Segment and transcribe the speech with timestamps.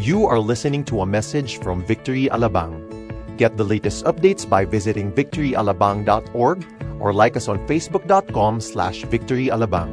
[0.00, 2.88] You are listening to a message from Victory Alabang.
[3.36, 6.58] Get the latest updates by visiting victoryalabang.org
[6.96, 9.92] or like us on facebook.com slash victoryalabang.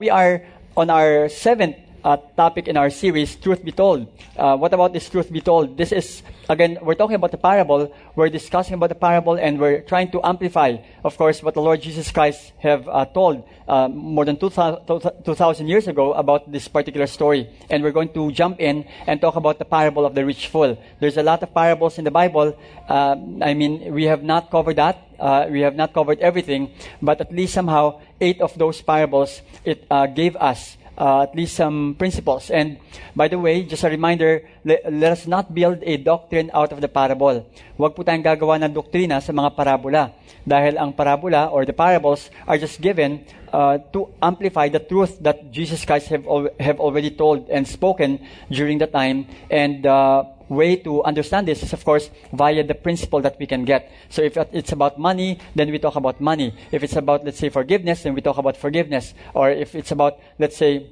[0.00, 0.40] We are
[0.80, 4.06] on our seventh uh, topic in our series, Truth Be Told.
[4.36, 5.76] Uh, what about this Truth Be Told?
[5.76, 7.92] This is, again, we're talking about the parable.
[8.16, 11.82] We're discussing about the parable and we're trying to amplify, of course, what the Lord
[11.82, 17.06] Jesus Christ have uh, told uh, more than 2,000, 2,000 years ago about this particular
[17.06, 17.48] story.
[17.68, 20.78] And we're going to jump in and talk about the parable of the rich fool.
[21.00, 22.56] There's a lot of parables in the Bible.
[22.88, 25.06] Uh, I mean, we have not covered that.
[25.18, 29.86] Uh, we have not covered everything, but at least somehow eight of those parables it
[30.14, 32.52] gave us uh, at least some principles.
[32.52, 32.76] And
[33.16, 36.84] by the way, just a reminder, let, let us not build a doctrine out of
[36.84, 37.48] the parable.
[37.80, 40.12] Huwag po tayong gagawa ng doktrina sa mga parabola.
[40.44, 45.48] Dahil ang parabola or the parables are just given uh, to amplify the truth that
[45.48, 46.28] Jesus Christ have,
[46.60, 48.20] have already told and spoken
[48.52, 49.24] during the time.
[49.48, 53.64] And uh, way to understand this is, of course, via the principle that we can
[53.64, 53.90] get.
[54.10, 56.52] So if it's about money, then we talk about money.
[56.72, 59.14] If it's about, let's say, forgiveness, then we talk about forgiveness.
[59.32, 60.90] Or if it's about, let's say,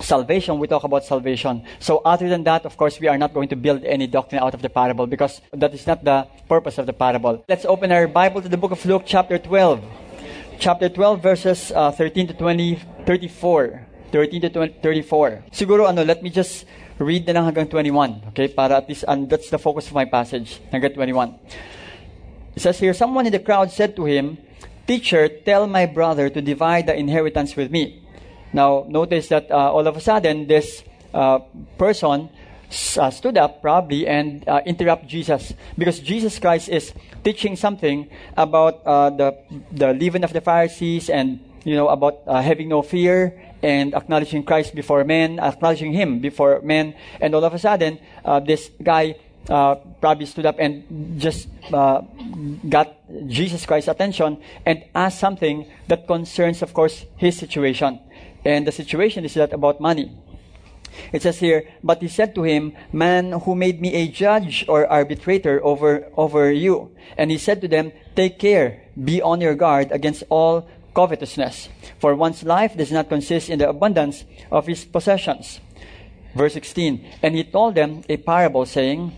[0.00, 1.62] salvation, we talk about salvation.
[1.78, 4.54] So other than that, of course, we are not going to build any doctrine out
[4.54, 7.44] of the parable because that is not the purpose of the parable.
[7.48, 9.84] Let's open our Bible to the book of Luke, chapter 12.
[10.58, 13.86] Chapter 12, verses uh, 13 to 20, 34.
[14.12, 15.44] 13 to 20, 34.
[15.50, 16.64] Siguro, ano, let me just
[16.98, 18.28] read na lang hanggang 21.
[18.30, 18.48] Okay?
[18.48, 20.60] Para at least, and that's the focus of my passage.
[20.72, 21.34] Hanggang 21.
[22.56, 24.38] It says here, Someone in the crowd said to him,
[24.86, 28.02] Teacher, tell my brother to divide the inheritance with me.
[28.52, 30.84] Now, notice that uh, all of a sudden, this
[31.14, 31.40] uh,
[31.78, 32.28] person
[32.98, 34.60] uh, stood up probably and uh,
[35.06, 39.38] Jesus because Jesus Christ is teaching something about uh, the
[39.70, 44.44] the leaven of the Pharisees and you know about uh, having no fear and acknowledging
[44.44, 49.16] Christ before men, acknowledging Him before men, and all of a sudden, uh, this guy
[49.48, 50.84] uh, probably stood up and
[51.18, 52.02] just uh,
[52.68, 52.92] got
[53.26, 58.00] Jesus Christ's attention and asked something that concerns, of course, his situation.
[58.44, 60.12] And the situation is that about money.
[61.12, 64.86] It says here, but he said to him, Man, who made me a judge or
[64.86, 66.94] arbitrator over, over you?
[67.16, 71.68] And he said to them, Take care, be on your guard against all covetousness,
[71.98, 75.60] for one's life does not consist in the abundance of his possessions.
[76.34, 79.12] Verse 16, and he told them a parable, saying,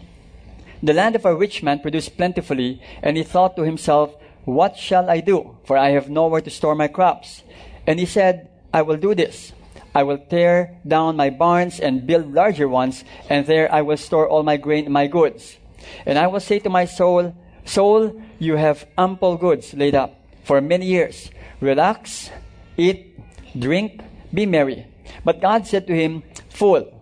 [0.82, 5.08] The land of a rich man produced plentifully, and he thought to himself, What shall
[5.08, 5.56] I do?
[5.64, 7.42] For I have nowhere to store my crops.
[7.86, 9.52] And he said, I will do this.
[9.94, 14.28] I will tear down my barns and build larger ones, and there I will store
[14.28, 15.56] all my grain and my goods.
[16.04, 17.34] And I will say to my soul,
[17.64, 21.30] Soul, you have ample goods laid up for many years.
[21.60, 22.30] Relax,
[22.76, 23.18] eat,
[23.58, 24.02] drink,
[24.32, 24.86] be merry.
[25.24, 26.92] But God said to him, Fool,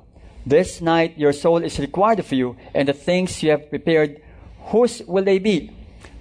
[0.46, 4.20] this night your soul is required of you, and the things you have prepared,
[4.66, 5.70] whose will they be?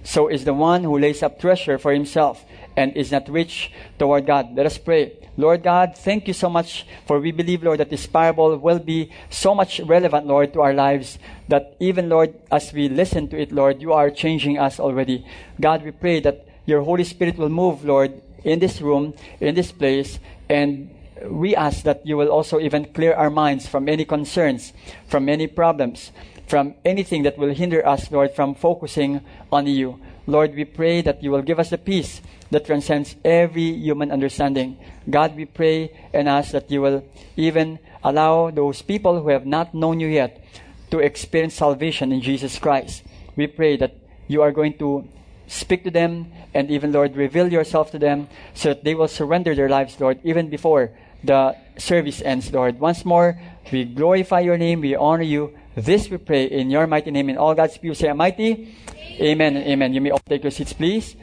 [0.02, 2.44] So is the one who lays up treasure for himself
[2.76, 4.54] and is not rich toward God.
[4.54, 5.16] Let us pray.
[5.36, 9.10] Lord God, thank you so much for we believe, Lord, that this parable will be
[9.30, 11.18] so much relevant, Lord, to our lives
[11.48, 15.24] that even, Lord, as we listen to it, Lord, you are changing us already.
[15.60, 19.72] God, we pray that your Holy Spirit will move, Lord, in this room, in this
[19.72, 20.90] place, and
[21.26, 24.72] we ask that you will also even clear our minds from any concerns,
[25.06, 26.12] from any problems,
[26.46, 29.20] from anything that will hinder us, Lord, from focusing
[29.50, 29.98] on you.
[30.26, 32.20] Lord, we pray that you will give us the peace
[32.50, 34.78] that transcends every human understanding.
[35.08, 37.04] God, we pray and ask that you will
[37.36, 40.44] even allow those people who have not known you yet
[40.90, 43.02] to experience salvation in Jesus Christ.
[43.36, 43.96] We pray that
[44.28, 45.08] you are going to
[45.46, 49.54] speak to them and even, Lord, reveal yourself to them so that they will surrender
[49.54, 52.78] their lives, Lord, even before the service ends, Lord.
[52.78, 53.40] Once more,
[53.72, 55.54] we glorify your name, we honor you.
[55.74, 57.28] This we pray in your mighty name.
[57.28, 58.76] And all God's people say, Almighty.
[59.20, 59.92] Amen amen.
[59.92, 61.16] You may all take your seats, please.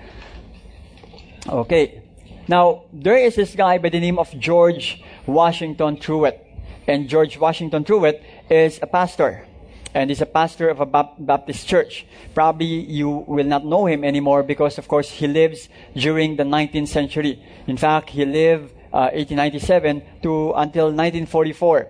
[1.47, 2.03] Okay.
[2.47, 6.45] Now, there is this guy by the name of George Washington Truett.
[6.87, 9.47] And George Washington Truett is a pastor.
[9.93, 12.05] And he's a pastor of a Baptist church.
[12.33, 16.87] Probably you will not know him anymore because, of course, he lives during the 19th
[16.87, 17.43] century.
[17.67, 21.87] In fact, he lived uh, 1897 to until 1944.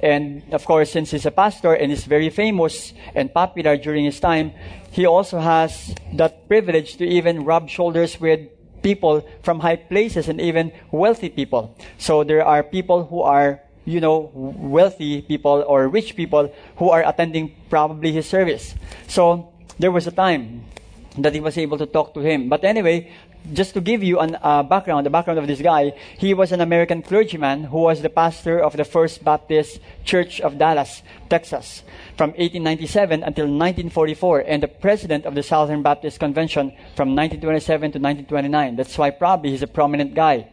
[0.00, 4.20] And of course, since he's a pastor and is very famous and popular during his
[4.20, 4.52] time,
[4.90, 8.48] he also has that privilege to even rub shoulders with
[8.82, 11.74] people from high places and even wealthy people.
[11.98, 17.06] So there are people who are, you know, wealthy people or rich people who are
[17.06, 18.74] attending probably his service.
[19.08, 20.64] So there was a time
[21.18, 22.48] that he was able to talk to him.
[22.48, 23.12] But anyway,
[23.52, 26.60] just to give you a uh, background, the background of this guy, he was an
[26.60, 31.82] American clergyman who was the pastor of the First Baptist Church of Dallas, Texas,
[32.16, 37.98] from 1897 until 1944, and the president of the Southern Baptist Convention from 1927 to
[37.98, 38.76] 1929.
[38.76, 40.48] That's why probably he's a prominent guy.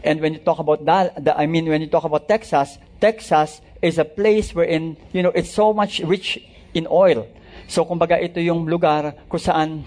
[0.00, 3.98] And when you talk about that, I mean, when you talk about Texas, Texas is
[3.98, 6.40] a place wherein, you know, it's so much rich
[6.72, 7.28] in oil.
[7.68, 9.84] So, kumbaga, ito yung lugar kung saan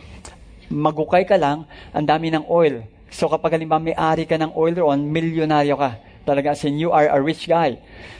[0.69, 2.85] magukay ka lang, ang dami ng oil.
[3.09, 5.91] So, kapag halimbawa may-ari ka ng oil roon, milyonaryo ka.
[6.25, 7.77] Talaga, as in, you are a rich guy.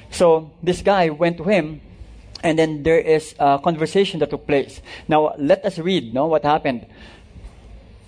[0.09, 1.81] So, this guy went to him,
[2.43, 4.81] and then there is a conversation that took place.
[5.07, 6.85] Now, let us read, no, what happened.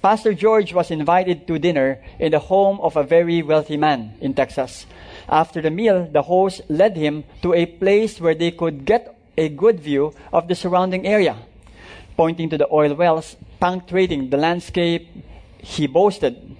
[0.02, 4.34] Pastor George was invited to dinner in the home of a very wealthy man in
[4.34, 4.86] Texas.
[5.28, 9.50] After the meal, the host led him to a place where they could get a
[9.50, 11.38] good view of the surrounding area.
[12.16, 15.10] Pointing to the oil wells, punctuating the landscape,
[15.58, 16.56] he boasted.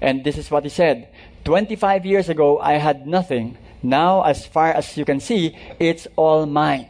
[0.00, 1.08] And this is what he said
[1.44, 3.56] 25 years ago, I had nothing.
[3.82, 6.88] Now, as far as you can see, it's all mine.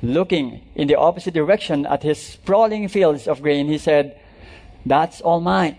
[0.00, 4.18] Looking in the opposite direction at his sprawling fields of grain, he said,
[4.84, 5.76] That's all mine.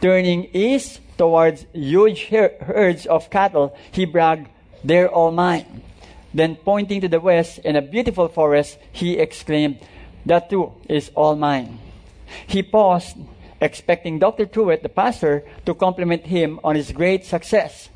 [0.00, 4.48] Turning east towards huge herds of cattle, he bragged,
[4.82, 5.82] They're all mine.
[6.34, 9.78] Then, pointing to the west in a beautiful forest, he exclaimed,
[10.26, 11.78] That too is all mine.
[12.46, 13.16] He paused,
[13.60, 14.46] expecting Dr.
[14.46, 17.88] Truett, the pastor, to compliment him on his great success.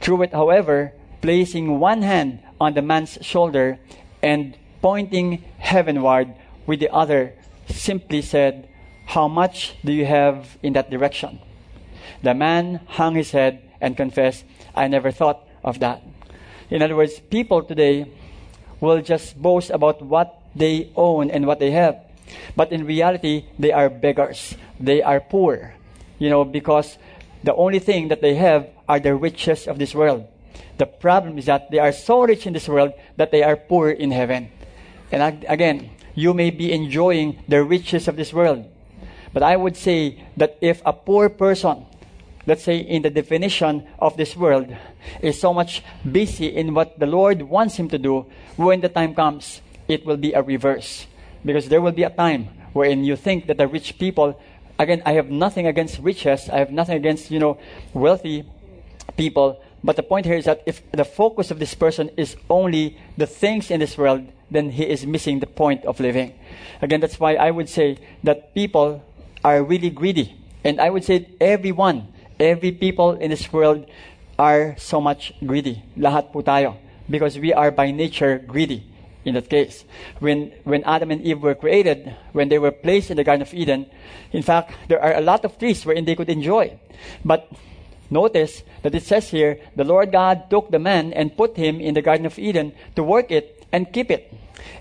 [0.00, 3.78] Truett, however, placing one hand on the man's shoulder
[4.22, 6.34] and pointing heavenward
[6.66, 7.34] with the other,
[7.68, 8.68] simply said,
[9.12, 11.38] How much do you have in that direction?
[12.22, 14.42] The man hung his head and confessed,
[14.74, 16.00] I never thought of that.
[16.70, 18.10] In other words, people today
[18.80, 22.00] will just boast about what they own and what they have.
[22.56, 24.56] But in reality, they are beggars.
[24.80, 25.74] They are poor.
[26.18, 26.96] You know, because
[27.44, 30.26] the only thing that they have are the riches of this world.
[30.78, 33.90] The problem is that they are so rich in this world that they are poor
[33.90, 34.48] in heaven.
[35.10, 38.71] And again, you may be enjoying the riches of this world.
[39.32, 41.86] But I would say that if a poor person,
[42.46, 44.74] let's say in the definition of this world,
[45.20, 48.26] is so much busy in what the Lord wants him to do,
[48.56, 51.06] when the time comes, it will be a reverse.
[51.44, 54.38] Because there will be a time wherein you think that the rich people,
[54.78, 57.58] again, I have nothing against riches, I have nothing against, you know,
[57.92, 58.44] wealthy
[59.16, 62.96] people, but the point here is that if the focus of this person is only
[63.16, 66.32] the things in this world, then he is missing the point of living.
[66.80, 69.02] Again, that's why I would say that people
[69.44, 70.34] are really greedy.
[70.64, 72.08] And I would say everyone,
[72.38, 73.86] every people in this world
[74.38, 75.82] are so much greedy.
[75.98, 76.76] Lahat po tayo.
[77.10, 78.86] Because we are by nature greedy
[79.24, 79.84] in that case.
[80.18, 83.54] When, when Adam and Eve were created, when they were placed in the Garden of
[83.54, 83.86] Eden,
[84.32, 86.78] in fact, there are a lot of trees wherein they could enjoy.
[87.24, 87.50] But
[88.10, 91.94] notice that it says here, the Lord God took the man and put him in
[91.94, 94.32] the Garden of Eden to work it and keep it.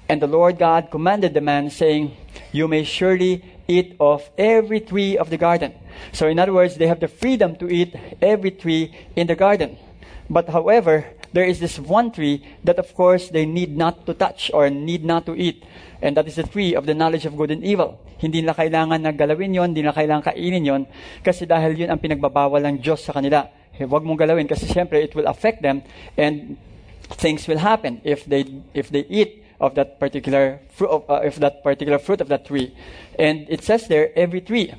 [0.10, 2.16] And the Lord God commanded the man, saying,
[2.52, 5.72] You may surely eat of every tree of the garden.
[6.12, 9.78] So, in other words, they have the freedom to eat every tree in the garden.
[10.30, 14.52] But, however, there is this one tree that, of course, they need not to touch
[14.54, 15.64] or need not to eat.
[16.02, 18.00] And that is the tree of the knowledge of good and evil.
[18.20, 20.82] Hindi na kailangan na galawin yon, hindi na kailangan kainin yon,
[21.24, 23.48] kasi dahil yun ang pinagbabawal ng Diyos sa kanila.
[23.82, 25.82] Eh, huwag mong galawin kasi siyempre it will affect them
[26.14, 26.54] and
[27.18, 28.46] things will happen if they
[28.78, 32.46] if they eat of that particular fruit of, uh, if that particular fruit of that
[32.46, 32.76] tree.
[33.18, 34.74] And it says there every tree.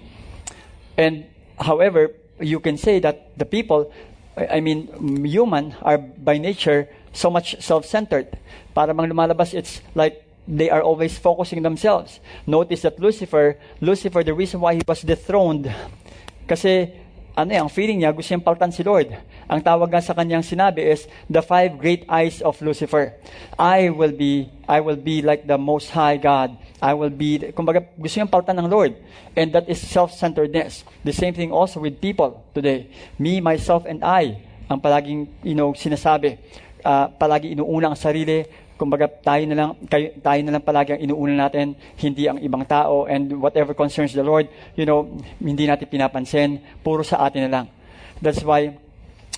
[0.98, 1.24] And
[1.58, 2.10] however,
[2.40, 3.92] you can say that the people
[4.36, 4.88] I mean,
[5.24, 8.38] human are by nature so much self-centered.
[8.74, 12.20] Para bang lumalabas, it's like they are always focusing themselves.
[12.46, 15.68] Notice that Lucifer, Lucifer, the reason why he was dethroned,
[16.48, 16.92] kasi
[17.32, 19.08] ano ang feeling niya, gusto niyang paltan si Lord.
[19.48, 23.16] Ang tawag nga sa kanyang sinabi is, the five great eyes of Lucifer.
[23.56, 26.56] I will be, I will be like the Most High God.
[26.80, 28.96] I will be, kumbaga, gusto niyang paltan ng Lord.
[29.32, 30.84] And that is self-centeredness.
[31.04, 32.92] The same thing also with people today.
[33.16, 34.36] Me, myself, and I,
[34.68, 36.36] ang palaging, you know, sinasabi.
[36.82, 38.44] Uh, palagi inuuna ang sarili,
[38.82, 42.66] kumbaga tayo na lang kayo, tayo na lang palagi ang inuuna natin hindi ang ibang
[42.66, 45.06] tao and whatever concerns the Lord you know
[45.38, 47.66] hindi natin pinapansin puro sa atin na lang
[48.18, 48.74] that's why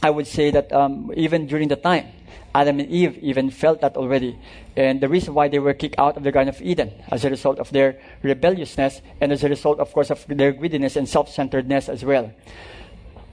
[0.00, 2.08] I would say that um, even during the time
[2.54, 4.38] Adam and Eve even felt that already.
[4.76, 7.30] And the reason why they were kicked out of the Garden of Eden as a
[7.30, 11.28] result of their rebelliousness and as a result, of course, of their greediness and self
[11.28, 12.30] centeredness as well.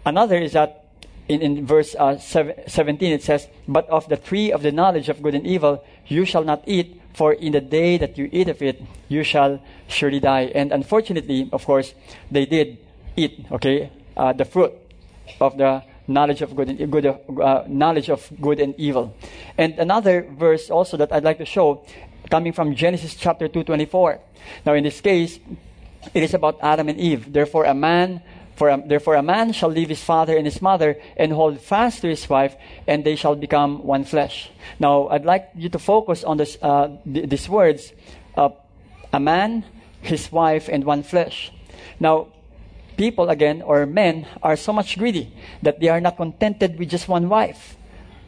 [0.06, 0.81] Another is that
[1.32, 5.22] in, in verse uh, 17 it says, But of the tree of the knowledge of
[5.22, 8.62] good and evil you shall not eat, for in the day that you eat of
[8.62, 10.52] it, you shall surely die.
[10.54, 11.94] And unfortunately, of course,
[12.30, 12.78] they did
[13.16, 13.92] eat, okay?
[14.18, 14.74] uh, the fruit
[15.40, 19.16] of the knowledge of good and good, uh, knowledge of good and evil.
[19.58, 21.86] And another verse also that I'd like to show,
[22.30, 24.20] coming from Genesis chapter two twenty four.
[24.66, 25.40] Now, in this case,
[26.14, 27.32] it is about Adam and Eve.
[27.32, 28.22] Therefore, a man
[28.62, 32.06] for a, therefore, a man shall leave his father and his mother and hold fast
[32.06, 32.54] to his wife,
[32.86, 34.52] and they shall become one flesh.
[34.78, 37.92] Now, I'd like you to focus on this, uh, th- these words
[38.38, 38.54] uh,
[39.12, 39.66] a man,
[40.06, 41.52] his wife, and one flesh.
[42.00, 42.28] Now,
[42.98, 47.10] people, again, or men, are so much greedy that they are not contented with just
[47.10, 47.76] one wife,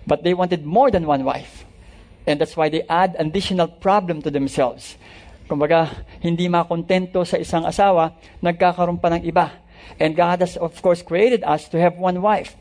[0.07, 1.63] but they wanted more than one wife.
[2.25, 4.97] And that's why they add additional problem to themselves.
[5.45, 5.93] Kumbaga,
[6.25, 9.62] hindi makontento sa isang asawa, nagkakaroon pa ng iba.
[9.99, 12.55] And God has, of course, created us to have one wife.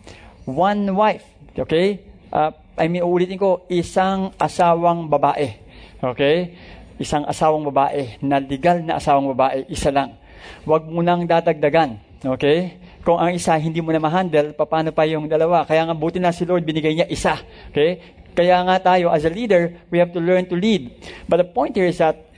[0.44, 1.24] One wife.
[1.56, 2.02] Okay?
[2.32, 5.60] Uh, I mean, uulitin ko, isang asawang babae.
[6.00, 6.56] Okay?
[6.96, 10.16] Isang asawang babae, na legal na asawang babae, isa lang.
[10.64, 12.00] Huwag mo nang dadagdagan.
[12.22, 12.78] Okay?
[13.02, 15.66] Kung ang isa hindi mo na ma-handle, paano pa yung dalawa?
[15.66, 17.34] Kaya nga buti na si Lord binigay niya isa.
[17.74, 18.22] Okay?
[18.32, 20.88] Kaya nga tayo, as a leader, we have to learn to lead.
[21.28, 22.31] But the point here is that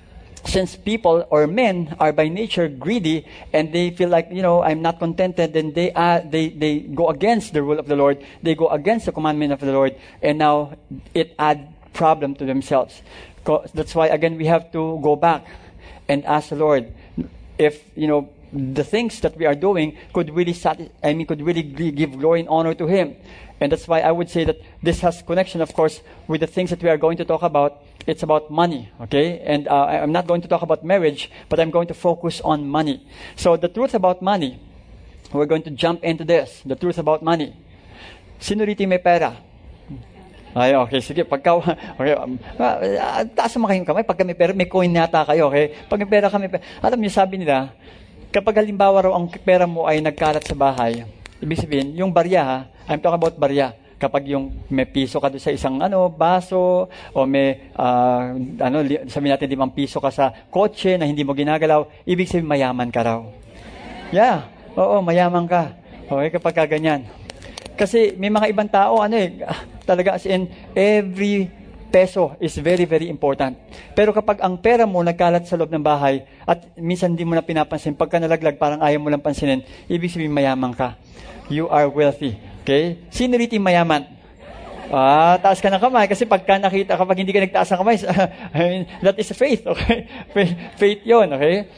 [0.45, 4.83] since people or men are by nature greedy and they feel like you know i'm
[4.83, 8.23] not contented then they uh, they they go against the rule of the lord.
[8.43, 9.97] They go against the commandment of the lord.
[10.23, 10.77] And now
[11.15, 13.03] it add problem to themselves.
[13.75, 15.47] That's why again we have to go back
[16.09, 16.93] and ask the lord
[17.59, 21.43] if you know the things that we are doing could really satis- I mean could
[21.43, 23.17] really give glory and honor to him.
[23.61, 26.71] And that's why I would say that this has connection of course with the things
[26.71, 29.41] that we are going to talk about it's about money, okay?
[29.45, 32.69] And uh, I'm not going to talk about marriage, but I'm going to focus on
[32.69, 33.05] money.
[33.37, 34.61] So the truth about money,
[35.33, 36.63] we're going to jump into this.
[36.65, 37.57] The truth about money.
[38.39, 39.35] Sino rito may pera?
[40.55, 41.27] Ay, okay, sige.
[41.27, 41.59] Pagka,
[41.99, 44.07] okay, um, uh, taas mo kayong kamay.
[44.07, 45.75] Pagka may pera, may coin yata kayo, okay?
[45.91, 46.47] Pag may pera kami,
[46.79, 47.75] alam niyo, sabi nila,
[48.31, 51.03] kapag halimbawa raw ang pera mo ay nagkalat sa bahay,
[51.43, 55.49] ibig sabihin, yung barya ha, I'm talking about barya, kapag yung may piso ka sa
[55.49, 58.77] isang ano baso o may uh, ano
[59.09, 63.01] sabi natin limang piso ka sa kotse na hindi mo ginagalaw, ibig sabihin mayaman ka
[63.01, 63.25] raw.
[64.13, 64.45] Yeah,
[64.77, 65.73] oo, mayaman ka.
[66.05, 67.09] Okay, kapag ganyan.
[67.75, 69.41] Kasi may mga ibang tao, ano eh,
[69.89, 70.47] talaga as in,
[70.77, 71.49] every
[71.89, 73.57] peso is very, very important.
[73.97, 77.43] Pero kapag ang pera mo nagkalat sa loob ng bahay at minsan hindi mo na
[77.43, 80.99] pinapansin, pagka nalaglag, parang ayaw mo lang pansinin, ibig sabihin mayaman ka.
[81.49, 82.37] You are wealthy.
[82.65, 83.05] Okay?
[83.13, 84.09] Sino rito mayaman?
[84.89, 87.97] Ah, taas ka ng kamay kasi pagka nakita, kapag hindi ka nagtaas ng kamay,
[88.57, 90.09] I mean, that is faith, okay?
[90.33, 91.69] Faith, faith okay?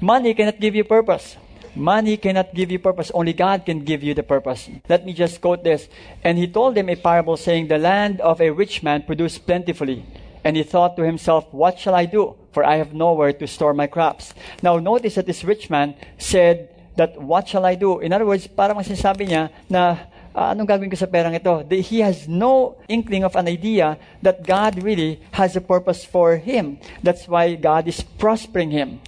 [0.00, 1.36] Money cannot give you purpose.
[1.74, 3.10] Money cannot give you purpose.
[3.12, 4.70] Only God can give you the purpose.
[4.88, 5.88] Let me just quote this.
[6.22, 10.06] And he told them a parable saying, The land of a rich man produced plentifully.
[10.44, 12.36] And he thought to himself, What shall I do?
[12.52, 14.34] For I have nowhere to store my crops.
[14.62, 18.00] Now notice that this rich man said, that what shall I do?
[18.00, 19.98] In other words, parang sinasabi niya na
[20.34, 21.62] uh, anong gagawin ko sa perang ito?
[21.80, 26.78] He has no inkling of an idea that God really has a purpose for him.
[27.02, 29.00] That's why God is prospering him.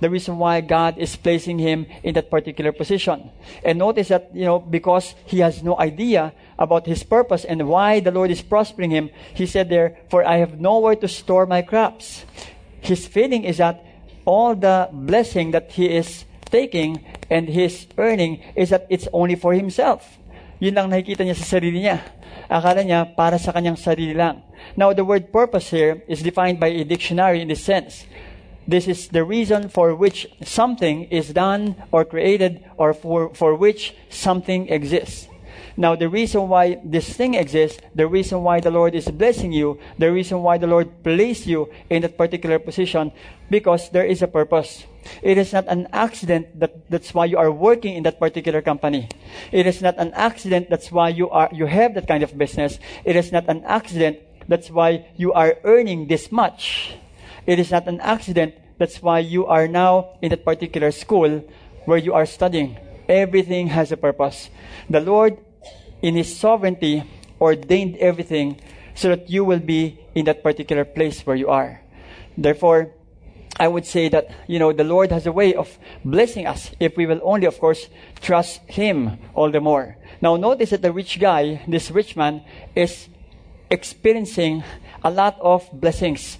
[0.00, 3.30] The reason why God is placing him in that particular position.
[3.64, 8.00] And notice that, you know, because he has no idea about his purpose and why
[8.00, 11.62] the Lord is prospering him, he said there, For I have nowhere to store my
[11.62, 12.26] crops.
[12.82, 13.82] His feeling is that
[14.26, 16.24] all the blessing that he is
[16.54, 20.22] taking and his earning is that it's only for himself.
[20.62, 21.98] Yun lang nakikita niya sa sarili niya.
[22.46, 24.46] Akala niya para sa kanyang sarili lang.
[24.78, 28.06] Now, the word purpose here is defined by a dictionary in this sense.
[28.64, 33.92] This is the reason for which something is done or created or for, for which
[34.08, 35.28] something exists.
[35.76, 39.78] Now, the reason why this thing exists, the reason why the Lord is blessing you,
[39.98, 43.10] the reason why the Lord placed you in that particular position,
[43.50, 44.84] because there is a purpose.
[45.20, 49.08] It is not an accident that that's why you are working in that particular company.
[49.52, 52.78] It is not an accident that's why you are you have that kind of business.
[53.04, 56.96] It is not an accident that's why you are earning this much.
[57.46, 61.44] It is not an accident that's why you are now in that particular school
[61.84, 62.78] where you are studying.
[63.08, 64.48] Everything has a purpose.
[64.88, 65.36] The Lord
[66.04, 67.02] in His sovereignty,
[67.40, 68.60] ordained everything
[68.94, 71.80] so that you will be in that particular place where you are.
[72.36, 72.92] Therefore,
[73.58, 76.94] I would say that, you know, the Lord has a way of blessing us if
[76.98, 77.88] we will only, of course,
[78.20, 79.96] trust Him all the more.
[80.20, 82.42] Now, notice that the rich guy, this rich man,
[82.74, 83.08] is
[83.70, 84.62] experiencing
[85.02, 86.36] a lot of blessings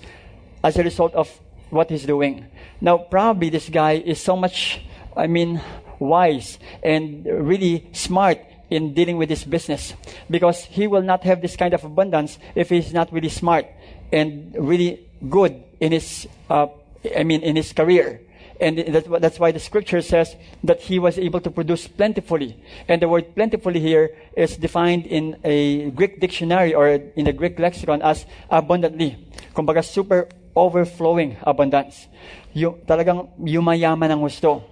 [0.63, 1.31] as a result of
[1.71, 2.45] what he's doing.
[2.83, 4.85] Now, probably this guy is so much,
[5.17, 5.61] I mean,
[5.99, 8.41] wise and really smart
[8.75, 9.95] in dealing with his business
[10.29, 13.67] because he will not have this kind of abundance if he's not really smart
[14.13, 16.67] and really good in his, uh,
[17.17, 18.21] I mean, in his career.
[18.61, 22.57] And that's, why the scripture says that he was able to produce plentifully.
[22.89, 27.59] And the word plentifully here is defined in a Greek dictionary or in the Greek
[27.59, 29.19] lexicon as abundantly.
[29.55, 32.07] Kumbaga, super overflowing abundance.
[32.55, 34.63] Yung, talagang yumayaman ng gusto.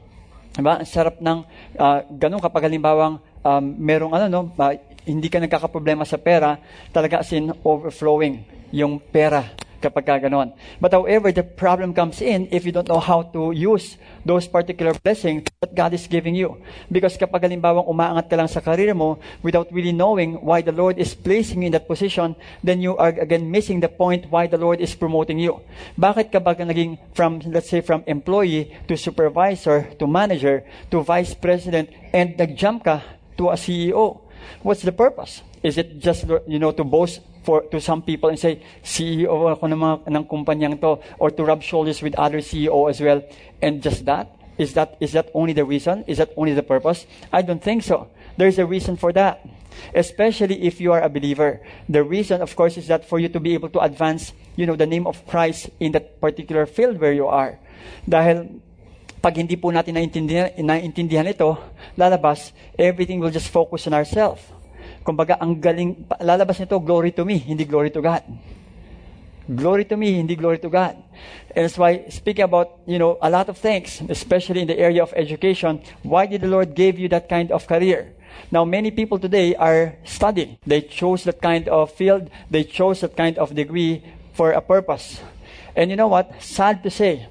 [0.54, 0.78] Diba?
[0.78, 1.42] Ang sarap ng
[1.80, 4.74] uh, ganun kapag halimbawang um, merong ano, no, uh,
[5.06, 6.58] hindi ka nagkakaproblema sa pera,
[6.94, 9.50] talaga as in overflowing yung pera
[9.82, 10.54] kapag ka ganon.
[10.78, 14.94] But however, the problem comes in if you don't know how to use those particular
[14.94, 16.62] blessings that God is giving you.
[16.86, 21.02] Because kapag halimbawang umaangat ka lang sa career mo without really knowing why the Lord
[21.02, 24.62] is placing you in that position, then you are again missing the point why the
[24.62, 25.58] Lord is promoting you.
[25.98, 30.62] Bakit kapag naging from, let's say, from employee to supervisor to manager
[30.94, 33.02] to vice president and nag-jump ka
[33.42, 34.22] to a CEO?
[34.62, 35.42] What's the purpose?
[35.62, 39.66] Is it just, you know, to boast for, to some people and say, CEO ako
[39.66, 43.22] ng, mga, ng kumpanyang to, or to rub shoulders with other CEO as well,
[43.60, 44.30] and just that?
[44.58, 46.04] Is that, is that only the reason?
[46.06, 47.06] Is that only the purpose?
[47.32, 48.08] I don't think so.
[48.36, 49.42] There's a reason for that.
[49.94, 51.60] Especially if you are a believer.
[51.88, 54.76] The reason, of course, is that for you to be able to advance, you know,
[54.76, 57.58] the name of Christ in that particular field where you are.
[58.06, 58.60] Dahil
[59.22, 61.54] pag hindi po natin naintindihan, naintindihan ito,
[61.94, 64.42] lalabas, everything will just focus on ourselves.
[65.06, 68.26] Kumbaga, ang galing, lalabas nito, glory to me, hindi glory to God.
[69.46, 70.98] Glory to me, hindi glory to God.
[71.54, 75.02] And that's why, speaking about, you know, a lot of things, especially in the area
[75.02, 78.14] of education, why did the Lord give you that kind of career?
[78.50, 80.58] Now, many people today are studying.
[80.66, 82.30] They chose that kind of field.
[82.50, 84.02] They chose that kind of degree
[84.32, 85.20] for a purpose.
[85.74, 86.42] And you know what?
[86.42, 87.28] Sad to say,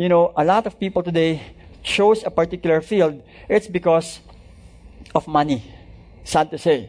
[0.00, 1.42] you know, a lot of people today
[1.82, 3.20] chose a particular field.
[3.50, 4.20] It's because
[5.14, 5.62] of money.
[6.24, 6.88] Sad to say.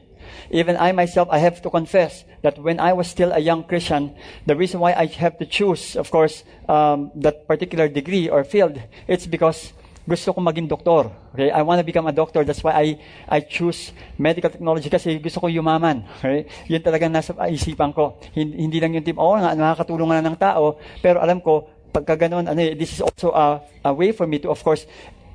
[0.50, 4.16] Even I myself, I have to confess that when I was still a young Christian,
[4.46, 8.80] the reason why I have to choose, of course, um, that particular degree or field,
[9.08, 9.74] it's because
[10.08, 11.12] gusto ko maging doktor.
[11.34, 11.52] Okay?
[11.52, 12.44] I want to become a doctor.
[12.44, 12.86] That's why I,
[13.28, 16.04] I choose medical technology kasi gusto ko yumaman.
[16.20, 16.48] Okay?
[16.68, 18.20] Yun talagang nasa isipan ko.
[18.36, 20.80] Hindi, hindi lang yung team, oh nakakatulong ng tao.
[21.04, 24.50] Pero alam ko, pagka ganun, ano, this is also a, a way for me to,
[24.50, 24.86] of course,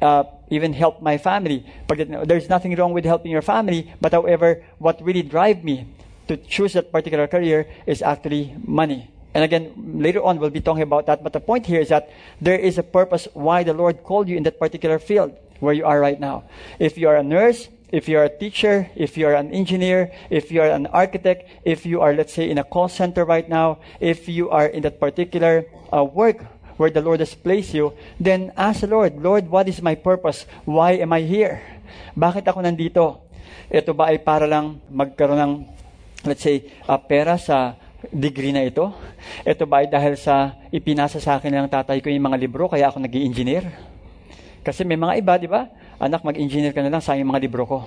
[0.03, 1.65] uh, even help my family.
[1.89, 5.87] There's nothing wrong with helping your family, but however, what really drive me
[6.29, 9.11] to choose that particular career is actually money.
[9.35, 11.23] And again, later on we'll be talking about that.
[11.23, 12.09] But the point here is that
[12.41, 15.85] there is a purpose why the Lord called you in that particular field where you
[15.85, 16.45] are right now.
[16.79, 20.13] If you are a nurse, if you are a teacher, if you are an engineer,
[20.29, 23.49] if you are an architect, if you are, let's say, in a call center right
[23.49, 26.45] now, if you are in that particular uh, work
[26.77, 30.45] where the Lord has placed you, then ask the Lord, Lord, what is my purpose?
[30.69, 31.65] Why am I here?
[32.13, 33.25] Bakit ako nandito?
[33.73, 35.55] Ito ba ay para lang magkaroon ng,
[36.29, 37.81] let's say, uh, pera sa
[38.13, 38.93] degree na ito?
[39.41, 42.93] Ito ba ay dahil sa ipinasa sa akin ng tatay ko yung mga libro, kaya
[42.93, 43.65] ako nag engineer
[44.61, 45.71] Kasi may mga iba, di ba?
[45.97, 47.79] Anak, mag-engineer ka na lang, sa yung mga libro ko.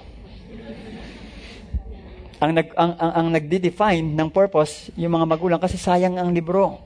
[2.40, 6.80] Ang, nag, ang, ang, ang nagde-define ng purpose, yung mga magulang, kasi sayang ang libro.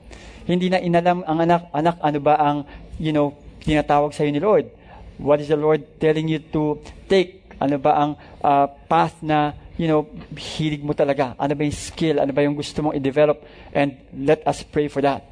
[0.44, 2.56] Hindi na inalam ang anak, anak, ano ba ang,
[2.98, 3.32] you know,
[3.62, 4.68] tinatawag sa ni Lord?
[5.16, 7.46] What is the Lord telling you to take?
[7.62, 8.10] Ano ba ang
[8.42, 11.38] uh, path na, you know, hilig mo talaga?
[11.38, 12.18] Ano ba yung skill?
[12.18, 13.40] Ano ba yung gusto mong i-develop?
[13.72, 15.22] And let us pray for that.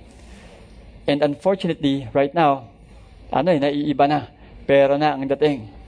[1.05, 2.70] And unfortunately, right now,
[3.35, 4.31] ano eh, naiiba na.
[4.70, 5.82] Pero na ang dating.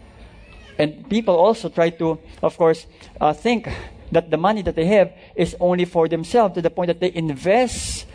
[0.79, 2.87] And people also try to, of course,
[3.21, 3.69] uh, think
[4.13, 7.13] that the money that they have is only for themselves to the point that they
[7.15, 8.07] invest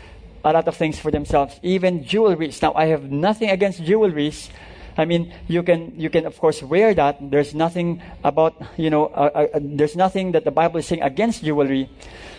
[0.44, 2.60] a lot of things for themselves, even jewelries.
[2.62, 4.48] Now, I have nothing against jewelries.
[4.96, 7.18] I mean, you can, you can of course wear that.
[7.30, 11.44] There's nothing about, you know, uh, uh, there's nothing that the Bible is saying against
[11.44, 11.88] jewelry.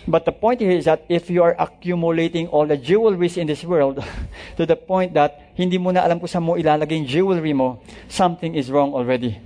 [0.07, 3.63] But the point here is that if you are accumulating all the jewelries in this
[3.63, 4.03] world
[4.57, 7.79] to the point that hindi mo na alam kung saan mo ilalagay yung jewelry mo,
[8.09, 9.37] something is wrong already.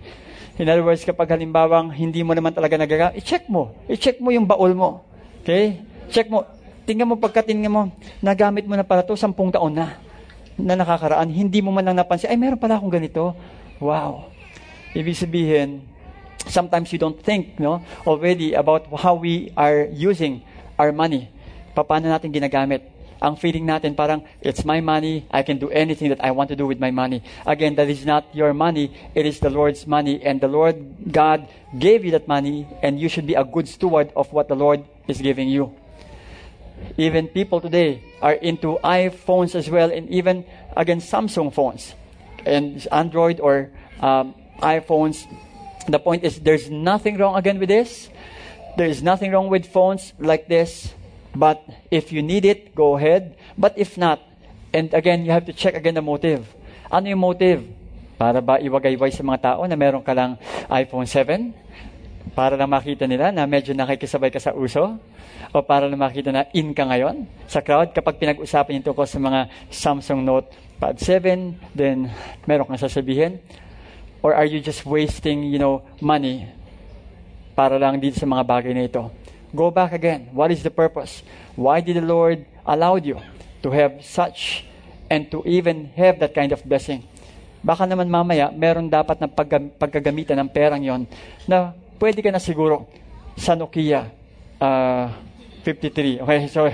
[0.56, 3.76] In other words, kapag halimbawang hindi mo naman talaga nagagamit, i-check mo.
[3.92, 5.04] I-check mo yung baul mo.
[5.44, 5.84] Okay?
[6.08, 6.48] Check mo.
[6.88, 7.92] Tingnan mo pagkatingin mo,
[8.24, 10.00] nagamit mo na pala to sampung taon na
[10.56, 13.36] na nakakaraan, hindi mo man lang napansin, ay meron pala akong ganito.
[13.84, 14.32] Wow.
[14.96, 15.84] Ibig sabihin,
[16.48, 20.40] sometimes you don't think no, already about how we are using
[20.80, 21.28] our money.
[21.76, 22.95] Paano natin ginagamit.
[23.26, 26.56] Ang feeling natin parang, it's my money, I can do anything that I want to
[26.56, 27.26] do with my money.
[27.42, 30.22] Again, that is not your money, it is the Lord's money.
[30.22, 30.78] And the Lord
[31.10, 34.54] God gave you that money, and you should be a good steward of what the
[34.54, 35.74] Lord is giving you.
[36.98, 40.46] Even people today are into iPhones as well, and even
[40.78, 41.96] again Samsung phones
[42.46, 45.26] and Android or um, iPhones.
[45.88, 48.10] The point is, there's nothing wrong again with this.
[48.78, 50.94] There is nothing wrong with phones like this.
[51.36, 53.36] But if you need it, go ahead.
[53.60, 54.24] But if not,
[54.72, 56.48] and again, you have to check again the motive.
[56.88, 57.68] Ano yung motive?
[58.16, 60.40] Para ba iwagayway sa mga tao na meron ka lang
[60.72, 61.52] iPhone 7?
[62.32, 64.96] Para lang makita nila na medyo nakikisabay ka sa uso?
[65.52, 67.92] O para lang makita na in ka ngayon sa crowd?
[67.92, 70.48] Kapag pinag-usapan yung tungkol sa mga Samsung Note
[70.80, 72.08] Pad 7, then
[72.48, 73.44] meron kang sasabihin?
[74.24, 76.48] Or are you just wasting, you know, money
[77.56, 79.12] para lang dito sa mga bagay na ito?
[79.56, 80.28] Go back again.
[80.36, 81.24] What is the purpose?
[81.56, 83.24] Why did the Lord allow you
[83.64, 84.68] to have such
[85.08, 87.08] and to even have that kind of blessing?
[87.64, 91.08] Baka naman mamaya, meron dapat na pag- pagkagamitan ng perang yon
[91.48, 92.86] na pwede ka na siguro
[93.40, 94.12] sa Nokia
[94.60, 95.08] uh,
[95.66, 96.22] 53.
[96.22, 96.70] Okay, so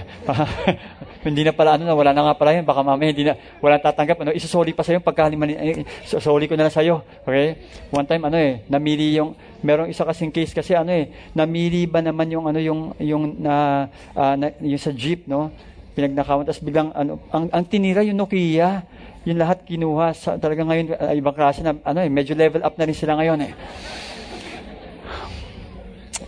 [1.28, 2.68] hindi na pala ano na wala na nga pala yun.
[2.68, 4.20] Baka mamaya hindi na wala tatanggap.
[4.20, 7.56] Ano isusoli pa sa iyo pagkalimani eh, susoli ko na lang sa iyo okay?
[7.88, 9.32] One time ano eh namili yung
[9.64, 13.88] merong isa kasing case kasi ano eh namili ba naman yung ano yung yung na,
[14.12, 15.56] uh, na yung sa jeep no?
[15.96, 18.84] Pinagnakawan tapos biglang ano ang, ang tinira yung Nokia.
[19.22, 22.74] Yung lahat kinuha sa talaga ngayon uh, ibang klase na ano eh medyo level up
[22.76, 23.54] na rin sila ngayon eh.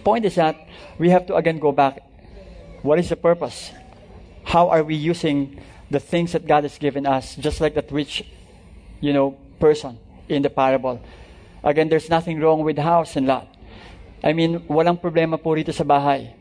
[0.06, 0.54] Point is that
[1.02, 2.13] we have to again go back
[2.84, 3.72] what is the purpose
[4.44, 5.58] how are we using
[5.90, 8.26] the things that God has given us, just like that rich,
[9.00, 11.00] you know, person in the parable.
[11.64, 13.48] Again, there's nothing wrong with house and lot.
[14.24, 16.34] I mean, walang problema po rito sa bahay.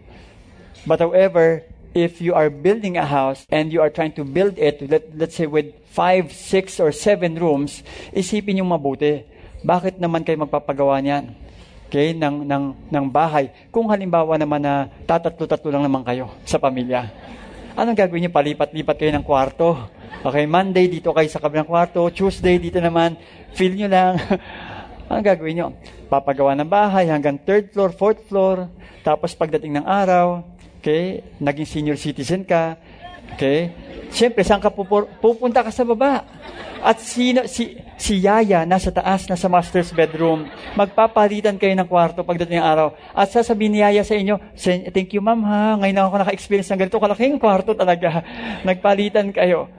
[0.86, 1.62] But however,
[1.94, 5.36] if you are building a house and you are trying to build it, let, let's
[5.36, 9.22] say with five, six, or seven rooms, isipin yung mabuti.
[9.62, 11.41] Bakit naman kayo magpapagawa niyan?
[11.92, 13.52] Okay, ng, ng, ng bahay.
[13.68, 17.04] Kung halimbawa naman na tatatlo-tatlo lang naman kayo sa pamilya.
[17.76, 18.32] Anong gagawin niyo?
[18.32, 19.76] Palipat-lipat kayo ng kwarto.
[20.24, 23.20] Okay, Monday dito kayo sa kabilang kwarto, Tuesday dito naman,
[23.52, 24.16] feel nyo lang.
[25.12, 25.66] Anong gagawin niyo?
[26.08, 28.72] Papagawa ng bahay hanggang third floor, fourth floor,
[29.04, 30.40] tapos pagdating ng araw,
[30.80, 32.80] okay, naging senior citizen ka,
[33.34, 33.72] okay,
[34.12, 36.28] Siyempre, saan ka pupur- pupunta ka sa baba?
[36.84, 40.52] At sino, si, si Yaya nasa taas, nasa master's bedroom.
[40.76, 42.92] Magpapalitan kayo ng kwarto pagdating ng araw.
[43.16, 44.36] At sasabihin ni Yaya sa inyo,
[44.92, 47.00] thank you ma'am ha, ngayon ako naka-experience ng ganito.
[47.00, 48.20] Kalaking kwarto talaga.
[48.68, 49.72] Nagpalitan kayo.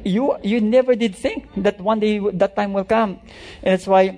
[0.00, 3.20] You, you never did think that one day that time will come.
[3.60, 4.16] And that's why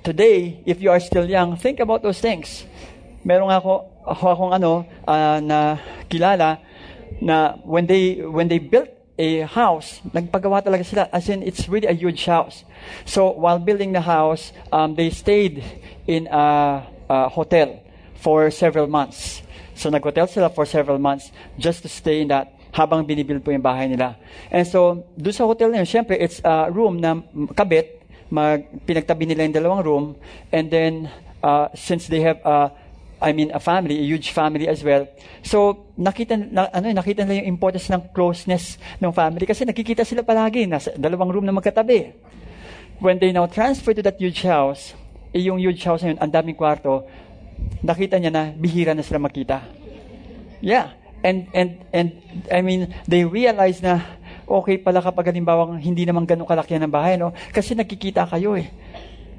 [0.00, 2.64] today, if you are still young, think about those things.
[3.28, 4.72] Meron ako, ako akong ano,
[5.04, 5.76] uh, na
[6.08, 6.69] kilala,
[7.20, 8.88] na when they when they built
[9.20, 11.08] a house, nagpagawa talaga sila.
[11.12, 12.64] As in, it's really a huge house.
[13.04, 15.60] So while building the house, um, they stayed
[16.06, 17.84] in a, a hotel
[18.16, 19.42] for several months.
[19.76, 23.62] So nag-hotel sila for several months just to stay in that habang binibuild po yung
[23.62, 24.16] bahay nila.
[24.50, 27.18] And so, doon sa hotel na yun, syempre, it's a room na
[27.54, 27.98] kabit,
[28.30, 30.06] mag, pinagtabi nila yung dalawang room,
[30.54, 31.10] and then,
[31.42, 32.70] uh, since they have a
[33.20, 35.04] I mean, a family, a huge family as well.
[35.44, 40.24] So, nakita, na, ano, nakita nila yung importance ng closeness ng family kasi nakikita sila
[40.24, 42.16] palagi, nasa dalawang room na magkatabi.
[43.00, 44.96] When they now transfer to that huge house,
[45.36, 47.04] eh, yung huge house na yun, ang daming kwarto,
[47.84, 49.68] nakita niya na bihira na sila makita.
[50.64, 50.96] Yeah.
[51.20, 52.16] And, and, and,
[52.48, 54.00] I mean, they realize na,
[54.50, 57.30] okay pala kapag halimbawa hindi naman ganun kalaki ng bahay, no?
[57.54, 58.66] Kasi nakikita kayo eh.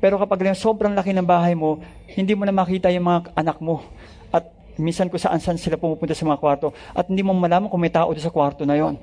[0.01, 1.77] Pero kapag lang sobrang laki ng bahay mo,
[2.09, 3.85] hindi mo na makita yung mga anak mo.
[4.33, 4.49] At
[4.81, 6.73] minsan kung saan-saan sila pumupunta sa mga kwarto.
[6.97, 8.97] At hindi mo malaman kung may tao sa kwarto na yon.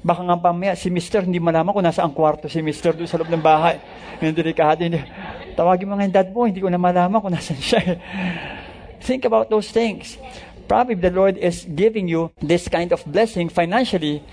[0.00, 1.28] Baka nga pamaya, si Mr.
[1.28, 2.96] hindi malaman kung nasa ang kwarto si Mr.
[2.96, 3.76] doon sa loob ng bahay.
[4.24, 4.80] Yung delikado.
[4.80, 5.04] Hindi.
[5.52, 8.00] Tawagin mo nga yung dad mo, hindi ko na malaman kung nasan siya.
[9.04, 10.16] Think about those things.
[10.64, 14.24] Probably the Lord is giving you this kind of blessing financially.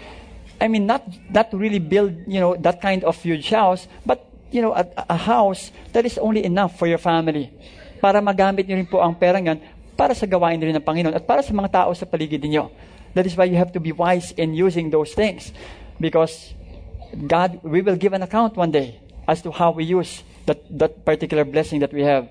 [0.63, 4.23] I mean, not, not really build, you know, that kind of huge house, but
[4.55, 7.51] you know, a, a house that is only enough for your family.
[7.99, 9.59] Para magamit niyo rin po ang pera niyan
[9.99, 12.71] para sa gawain rin ng Panginoon at para sa mga tao sa paligid niyo.
[13.15, 15.51] That is why you have to be wise in using those things.
[15.99, 16.55] Because
[17.27, 21.03] God, we will give an account one day as to how we use that, that
[21.03, 22.27] particular blessing that we have.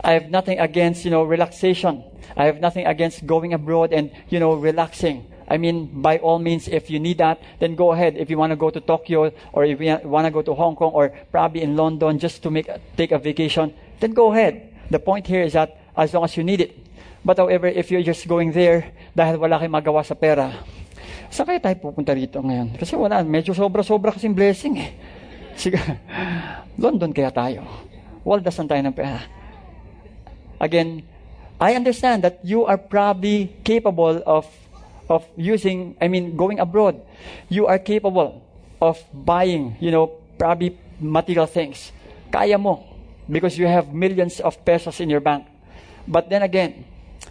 [0.00, 2.04] I have nothing against, you know, relaxation.
[2.36, 5.24] I have nothing against going abroad and, you know, relaxing.
[5.48, 8.16] I mean, by all means, if you need that, then go ahead.
[8.16, 10.76] If you want to go to Tokyo or if you want to go to Hong
[10.76, 14.68] Kong or probably in London just to make take a vacation, then go ahead.
[14.92, 16.76] The point here is that as long as you need it.
[17.24, 20.52] But however, if you're just going there dahil wala kayong magawa sa pera,
[21.32, 22.76] saan kaya tayo pupunta rito ngayon?
[22.76, 24.90] Kasi wala, medyo sobra-sobra kasing blessing eh.
[25.56, 25.80] Sige,
[26.84, 27.64] London kaya tayo.
[28.22, 29.24] Waldasan tayo ng pera.
[30.60, 31.02] Again,
[31.58, 34.46] I understand that you are probably capable of
[35.08, 37.00] of using, I mean, going abroad,
[37.48, 38.44] you are capable
[38.80, 41.92] of buying, you know, probably material things.
[42.30, 42.84] Kaya mo
[43.30, 45.46] because you have millions of pesos in your bank.
[46.06, 46.84] But then again,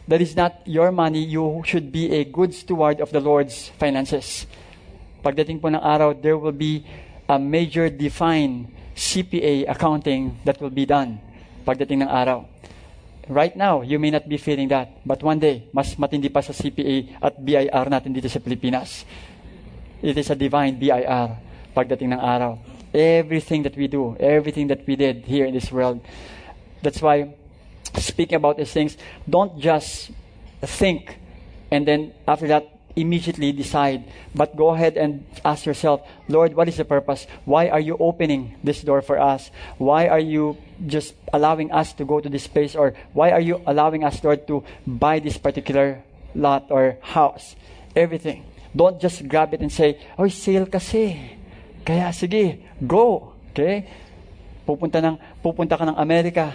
[0.07, 1.23] that is not your money.
[1.23, 4.45] You should be a good steward of the Lord's finances.
[5.25, 6.85] Pagdating po ng araw, there will be
[7.27, 11.19] a major defined CPA accounting that will be done
[11.67, 12.47] pagdating ng araw.
[13.27, 16.55] Right now, you may not be feeling that, but one day, mas matindi pa sa
[16.55, 19.03] CPA at BIR natin dito sa Pilipinas.
[19.99, 21.35] It is a divine BIR
[21.75, 22.55] pagdating ng araw.
[22.95, 25.99] Everything that we do, everything that we did here in this world.
[26.79, 27.35] That's why,
[27.99, 28.95] speaking about these things,
[29.27, 30.15] don't just
[30.63, 31.19] think
[31.71, 34.03] and then after that, immediately decide.
[34.33, 37.29] But go ahead and ask yourself, Lord, what is the purpose?
[37.45, 39.53] Why are you opening this door for us?
[39.77, 42.75] Why are you just allowing us to go to this place?
[42.75, 47.55] Or why are you allowing us, Lord, to buy this particular lot or house?
[47.95, 48.43] Everything.
[48.75, 51.37] Don't just grab it and say, oh, sale kasi.
[51.85, 53.33] Kaya sige, go.
[53.53, 53.87] Okay?
[54.65, 56.51] Pupunta, ng, pupunta ka ng Amerika.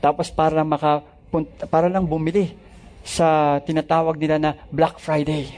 [0.00, 1.02] Tapos para maka,
[1.68, 2.65] para lang bumili
[3.06, 5.54] sa tinatawag nila na Black Friday.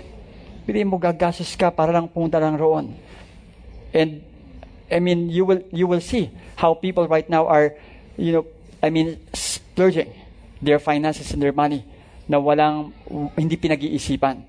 [0.69, 2.93] Pili mo gagastos ka para lang pumunta lang roon.
[3.97, 4.21] And
[4.93, 6.29] I mean, you will you will see
[6.61, 7.73] how people right now are,
[8.21, 8.45] you know,
[8.85, 10.13] I mean, splurging
[10.61, 11.89] their finances and their money
[12.29, 12.93] na walang
[13.33, 14.45] hindi pinag-iisipan.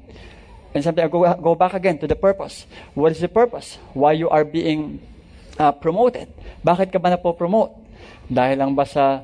[0.76, 2.68] And sometimes I go, go back again to the purpose.
[2.94, 3.80] What is the purpose?
[3.96, 5.00] Why you are being
[5.56, 6.28] uh, promoted?
[6.62, 7.74] Bakit ka ba na po promote?
[8.28, 9.24] Dahil lang ba sa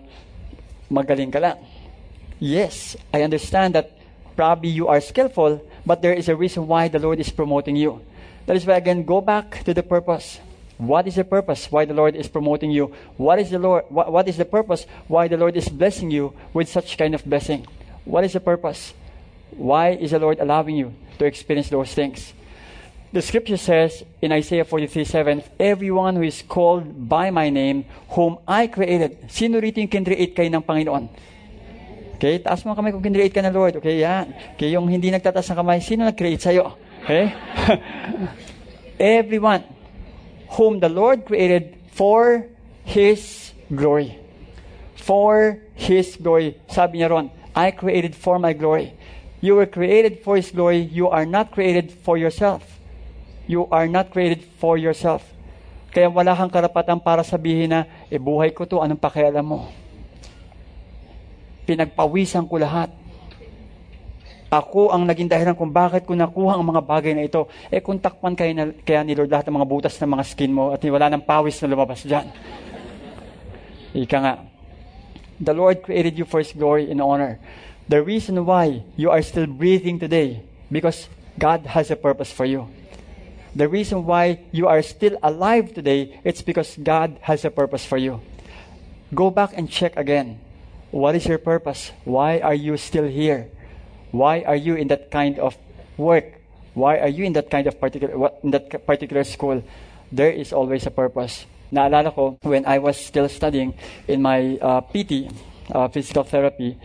[0.90, 1.60] magaling ka lang?
[2.40, 3.98] Yes, I understand that
[4.36, 8.02] probably you are skillful, but there is a reason why the Lord is promoting you.
[8.46, 10.40] That is why again go back to the purpose.
[10.78, 12.94] What is the purpose why the Lord is promoting you?
[13.16, 16.68] What is the Lord what, is the purpose why the Lord is blessing you with
[16.68, 17.66] such kind of blessing?
[18.04, 18.94] What is the purpose?
[19.52, 22.34] Why is the Lord allowing you to experience those things?
[23.14, 28.40] The scripture says in Isaiah 43 7, Everyone who is called by my name, whom
[28.46, 29.32] I created.
[29.32, 31.08] Sino rito yung kinreate kayo ng Panginoon?
[32.16, 33.76] Okay, taas mo kamay kung kinreate ka na Lord.
[33.84, 34.32] Okay, yan.
[34.56, 36.80] Okay, yung hindi nagtataas ng kamay, sino nag-create sa'yo?
[37.04, 37.36] Okay?
[39.20, 39.68] Everyone
[40.56, 42.48] whom the Lord created for
[42.88, 44.16] His glory.
[44.96, 46.56] For His glory.
[46.72, 48.96] Sabi niya ron, I created for my glory.
[49.44, 50.88] You were created for His glory.
[50.88, 52.64] You are not created for yourself.
[53.44, 55.22] You are not created for yourself.
[55.92, 59.68] Kaya wala kang karapatan para sabihin na, eh buhay ko to, anong pakialam mo?
[61.66, 62.94] Pinagpawisan ko lahat.
[64.54, 67.50] Ako ang naging dahilan kung bakit ko nakuha ang mga bagay na ito.
[67.68, 70.52] Eh kung takpan kaya, na, kaya ni Lord lahat ng mga butas ng mga skin
[70.54, 72.30] mo at wala ng pawis na lumabas dyan.
[73.98, 74.34] Ika nga,
[75.42, 77.42] the Lord created you for His glory and honor.
[77.90, 82.70] The reason why you are still breathing today, because God has a purpose for you.
[83.56, 87.96] The reason why you are still alive today, it's because God has a purpose for
[87.96, 88.20] you.
[89.14, 90.44] Go back and check again.
[90.92, 91.92] What is your purpose?
[92.04, 93.50] Why are you still here?
[94.12, 95.58] Why are you in that kind of
[95.98, 96.42] work?
[96.74, 99.64] Why are you in that kind of particular in that particular school?
[100.12, 101.46] There is always a purpose.
[101.72, 103.74] Naalala ko, when I was still studying
[104.08, 105.32] in my uh, PT,
[105.74, 106.78] uh, physical therapy,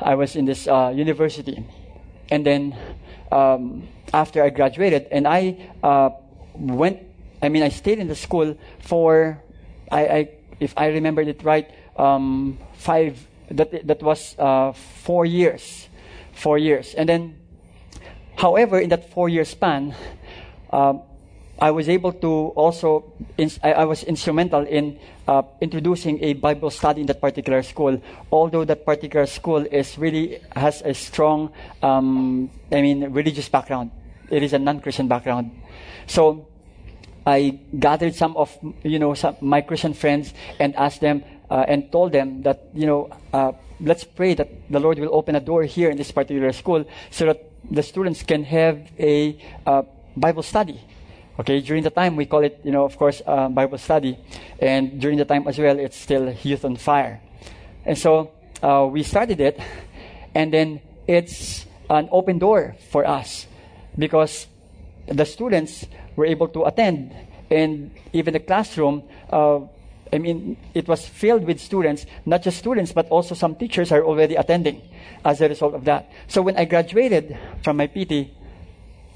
[0.00, 1.64] I was in this uh, university.
[2.28, 2.76] And then
[3.30, 6.10] um, after I graduated, and I uh,
[6.54, 7.00] went,
[7.40, 9.40] I mean, I stayed in the school for,
[9.90, 10.28] I, I
[10.58, 13.16] if I remembered it right, um, five
[13.50, 15.88] that, that was uh, four years.
[16.32, 16.94] Four years.
[16.94, 17.36] And then,
[18.36, 19.94] however, in that four year span,
[20.70, 21.02] um,
[21.58, 23.14] I was able to also,
[23.62, 28.00] I, was instrumental in uh, introducing a Bible study in that particular school.
[28.30, 33.90] Although that particular school is really has a strong, um, I mean, religious background.
[34.30, 35.50] It is a non-Christian background.
[36.06, 36.46] So,
[37.26, 41.90] I gathered some of, you know, some, my Christian friends and asked them, uh, and
[41.92, 45.64] told them that, you know, uh, let's pray that the Lord will open a door
[45.64, 49.82] here in this particular school so that the students can have a uh,
[50.16, 50.80] Bible study.
[51.38, 54.16] Okay, during the time we call it, you know, of course, uh, Bible study,
[54.58, 57.20] and during the time as well, it's still Youth on Fire.
[57.84, 58.32] And so
[58.62, 59.60] uh, we started it,
[60.34, 63.46] and then it's an open door for us
[63.98, 64.46] because
[65.06, 65.84] the students
[66.16, 67.14] were able to attend,
[67.50, 69.60] and even the classroom uh,
[70.12, 74.04] I mean, it was filled with students, not just students, but also some teachers are
[74.04, 74.82] already attending
[75.24, 76.10] as a result of that.
[76.28, 78.30] So when I graduated from my PT,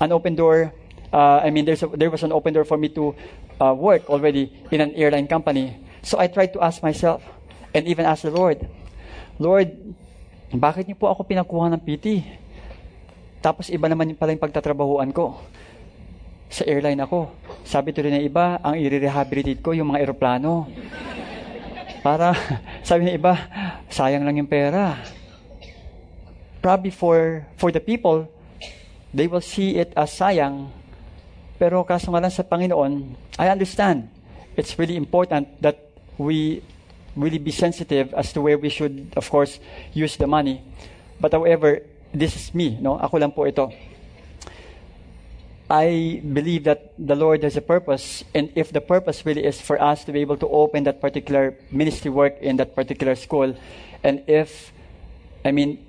[0.00, 0.72] an open door,
[1.12, 3.14] uh, I mean, a, there was an open door for me to
[3.60, 5.78] uh, work already in an airline company.
[6.02, 7.22] So I tried to ask myself,
[7.74, 8.66] and even ask the Lord,
[9.38, 9.70] Lord,
[10.50, 12.26] bakit niyo po ako pinakuha ng PT?
[13.40, 15.38] Tapos iba naman yung pala yung pagtatrabahuan ko
[16.50, 17.30] sa airline ako.
[17.62, 20.66] Sabi tuloy ng iba, ang i-rehabilitate ko yung mga eroplano.
[22.02, 22.34] Para,
[22.88, 23.38] sabi ng iba,
[23.88, 24.98] sayang lang yung pera.
[26.60, 28.26] Probably for, for the people,
[29.14, 30.68] they will see it as sayang
[31.60, 34.08] Pero kaso nga lang sa Panginoon, I understand.
[34.56, 36.64] It's really important that we
[37.12, 39.60] really be sensitive as to where we should, of course,
[39.92, 40.64] use the money.
[41.20, 41.84] But however,
[42.16, 42.96] this is me, no?
[42.96, 43.68] Ako lang po ito.
[45.70, 49.80] I believe that the Lord has a purpose, and if the purpose really is for
[49.80, 53.54] us to be able to open that particular ministry work in that particular school,
[54.02, 54.72] and if,
[55.44, 55.86] I mean,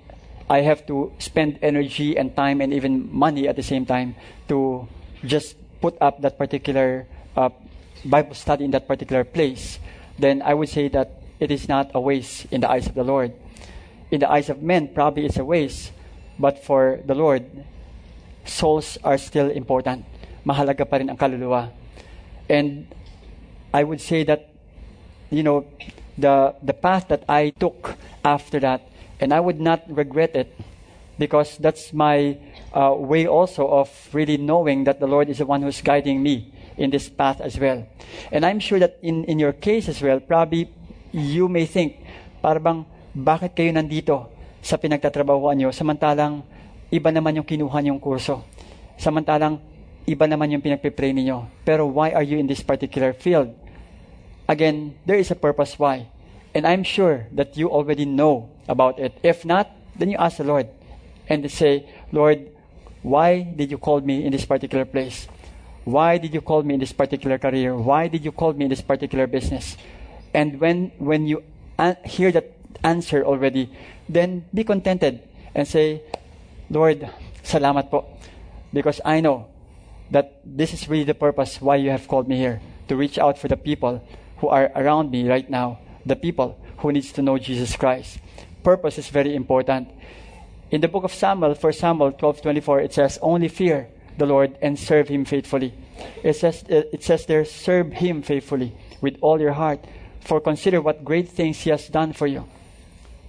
[0.47, 4.13] I have to spend energy and time and even money at the same time
[4.49, 4.87] to
[5.25, 7.49] just put up that particular uh,
[8.05, 9.79] Bible study in that particular place,
[10.19, 13.03] then I would say that it is not a waste in the eyes of the
[13.03, 13.33] Lord.
[14.11, 15.91] In the eyes of men, probably it's a waste,
[16.37, 17.65] but for the Lord,
[18.45, 20.05] souls are still important.
[20.45, 21.69] Mahalaga pa rin ang kaluluwa.
[22.49, 22.87] And
[23.73, 24.49] I would say that,
[25.29, 25.65] you know,
[26.17, 28.81] the, the path that I took after that,
[29.19, 30.53] and I would not regret it
[31.17, 32.37] because that's my
[32.73, 36.51] uh, way also of really knowing that the Lord is the one who's guiding me
[36.77, 37.85] in this path as well.
[38.31, 40.73] And I'm sure that in, in your case as well, probably
[41.11, 42.01] you may think,
[42.41, 46.41] parang bakit kayo nandito sa pinagtatrabahuan nyo, samantalang
[46.91, 48.43] iba naman yung kinuha niyong kurso.
[48.99, 49.63] Samantalang,
[50.05, 51.63] iba naman yung pinagpipray ninyo.
[51.63, 53.55] Pero why are you in this particular field?
[54.51, 56.11] Again, there is a purpose why.
[56.51, 59.15] And I'm sure that you already know about it.
[59.23, 60.67] If not, then you ask the Lord
[61.31, 62.51] and say, Lord,
[63.01, 65.31] why did you call me in this particular place?
[65.85, 67.73] Why did you call me in this particular career?
[67.73, 69.77] Why did you call me in this particular business?
[70.33, 71.43] And when, when you
[72.05, 72.51] hear that
[72.83, 73.71] answer already,
[74.09, 75.23] then be contented
[75.55, 76.03] and say,
[76.71, 77.03] Lord,
[77.43, 78.07] salamat po.
[78.71, 79.51] Because I know
[80.07, 82.63] that this is really the purpose why you have called me here.
[82.87, 83.99] To reach out for the people
[84.39, 85.83] who are around me right now.
[86.07, 88.23] The people who needs to know Jesus Christ.
[88.63, 89.91] Purpose is very important.
[90.71, 94.79] In the book of Samuel, 1 Samuel 12:24, it says, "Only fear the Lord and
[94.79, 95.75] serve Him faithfully."
[96.23, 98.71] It says, it says there, "Serve Him faithfully
[99.03, 99.83] with all your heart,
[100.23, 102.47] for consider what great things He has done for you."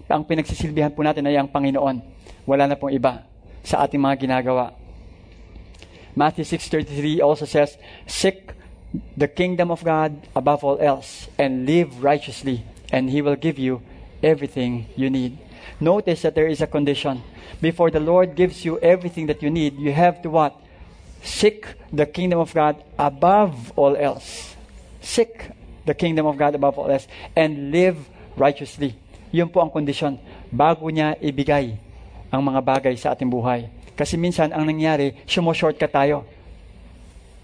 [0.06, 1.98] Ang pinagsisilbihan po natin ay ang Panginoon.
[2.46, 3.31] Wala na pong iba
[3.62, 4.74] sa ating mga ginagawa.
[6.12, 8.52] Matthew 6:33 also says, "Seek
[9.16, 13.80] the kingdom of God above all else and live righteously, and he will give you
[14.20, 15.40] everything you need."
[15.80, 17.24] Notice that there is a condition.
[17.62, 20.52] Before the Lord gives you everything that you need, you have to what?
[21.22, 24.58] Seek the kingdom of God above all else.
[25.00, 25.48] Seek
[25.86, 27.96] the kingdom of God above all else and live
[28.36, 28.98] righteously.
[29.32, 30.18] Yun po ang kondisyon
[30.52, 31.78] bago niya ibigay
[32.32, 33.68] ang mga bagay sa ating buhay.
[33.92, 36.24] Kasi minsan, ang nangyari, sumo-shortcut tayo.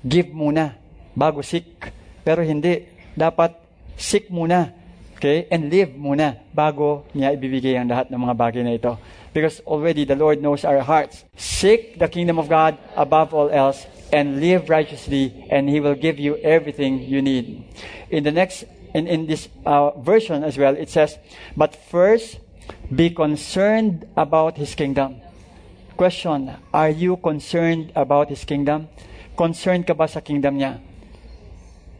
[0.01, 0.81] Give muna,
[1.13, 1.93] bago seek.
[2.25, 2.89] Pero hindi.
[3.13, 3.53] Dapat
[4.01, 4.73] seek muna.
[5.21, 5.51] Okay?
[5.53, 8.97] And live muna, bago niya ibibigay ang lahat ng mga bagay na ito.
[9.37, 11.27] Because already the Lord knows our hearts.
[11.37, 16.17] Seek the kingdom of God above all else and live righteously, and He will give
[16.17, 17.61] you everything you need.
[18.09, 21.19] In the next, in, in this uh, version as well, it says,
[21.57, 22.41] But first,
[22.91, 25.21] be concerned about His kingdom.
[25.99, 28.89] Question, are you concerned about His kingdom?
[29.37, 30.83] Concerned ka ba sa kingdom niya?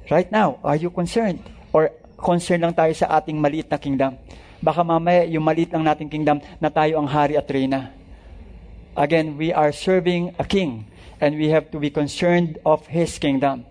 [0.09, 1.45] Right now, are you concerned?
[1.71, 4.17] Or concerned lang tayo sa ating maliit na kingdom?
[4.59, 7.95] Baka mamaya yung maliit lang nating kingdom na tayo ang hari at reyna.
[8.99, 10.91] Again, we are serving a king
[11.23, 13.63] and we have to be concerned of his kingdom.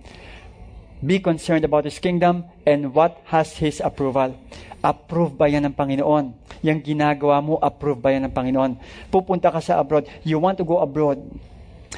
[1.03, 4.39] Be concerned about his kingdom and what has his approval.
[4.81, 6.25] Approve ba yan ng Panginoon?
[6.61, 8.71] Yung ginagawa mo, approve ba yan ng Panginoon?
[9.09, 11.21] Pupunta ka sa abroad, you want to go abroad,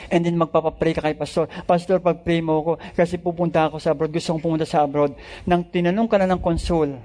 [0.10, 1.46] And then magpapapray ka kay pastor.
[1.66, 4.14] Pastor, pag-pray mo ako kasi pupunta ako sa abroad.
[4.14, 5.14] Gusto kong pumunta sa abroad.
[5.46, 6.98] Nang tinanong ka na ng konsul,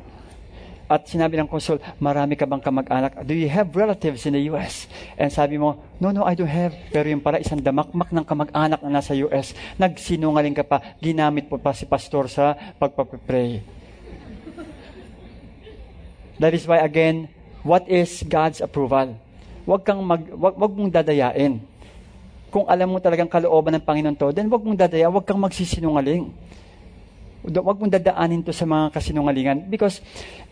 [0.84, 3.24] at sinabi ng konsul, marami ka bang kamag-anak?
[3.24, 4.84] Do you have relatives in the US?
[5.16, 6.76] And sabi mo, no, no, I don't have.
[6.92, 11.56] Pero yung pala isang damakmak ng kamag-anak na nasa US, nagsinungaling ka pa, ginamit mo
[11.56, 13.64] pa si pastor sa pagpapapray.
[16.38, 17.30] That is why, again,
[17.62, 19.18] what is God's approval?
[19.64, 21.74] Huwag kang mag, wag, wag mong dadayain
[22.54, 26.30] kung alam mo talagang kalooban ng Panginoon to, then wag mong dadaya, wag kang magsisinungaling.
[27.42, 29.66] Wag mong dadaanin to sa mga kasinungalingan.
[29.66, 29.98] Because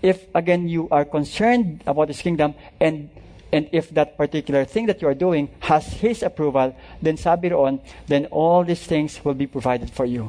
[0.02, 3.06] if, again, you are concerned about His kingdom and
[3.54, 7.78] and if that particular thing that you are doing has His approval, then sabi roon,
[8.10, 10.26] then all these things will be provided for you.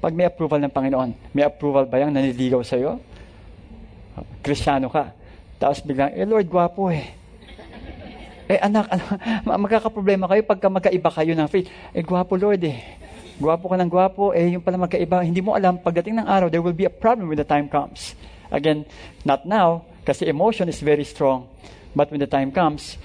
[0.00, 2.96] Pag may approval ng Panginoon, may approval ba yung naniligaw sa'yo?
[4.42, 5.14] Kristyano ka.
[5.62, 7.14] Tapos biglang, eh Lord, gwapo eh.
[8.50, 8.90] Eh anak,
[9.46, 11.70] anak magkakaproblema kayo pagka magkaiba kayo ng faith.
[11.94, 12.98] Eh gwapo Lord eh.
[13.38, 15.22] Gwapo ka ng gwapo, eh yung pala magkaiba.
[15.22, 18.18] Hindi mo alam, pagdating ng araw, there will be a problem when the time comes.
[18.52, 18.84] Again,
[19.24, 21.48] not now, kasi emotion is very strong.
[21.96, 23.00] But when the time comes,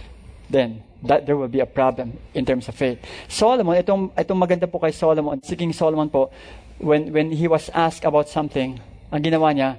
[0.50, 2.98] then that there will be a problem in terms of faith.
[3.30, 6.34] Solomon, itong, itong maganda po kay Solomon, si King Solomon po,
[6.82, 8.82] when, when he was asked about something,
[9.14, 9.78] ang ginawa niya,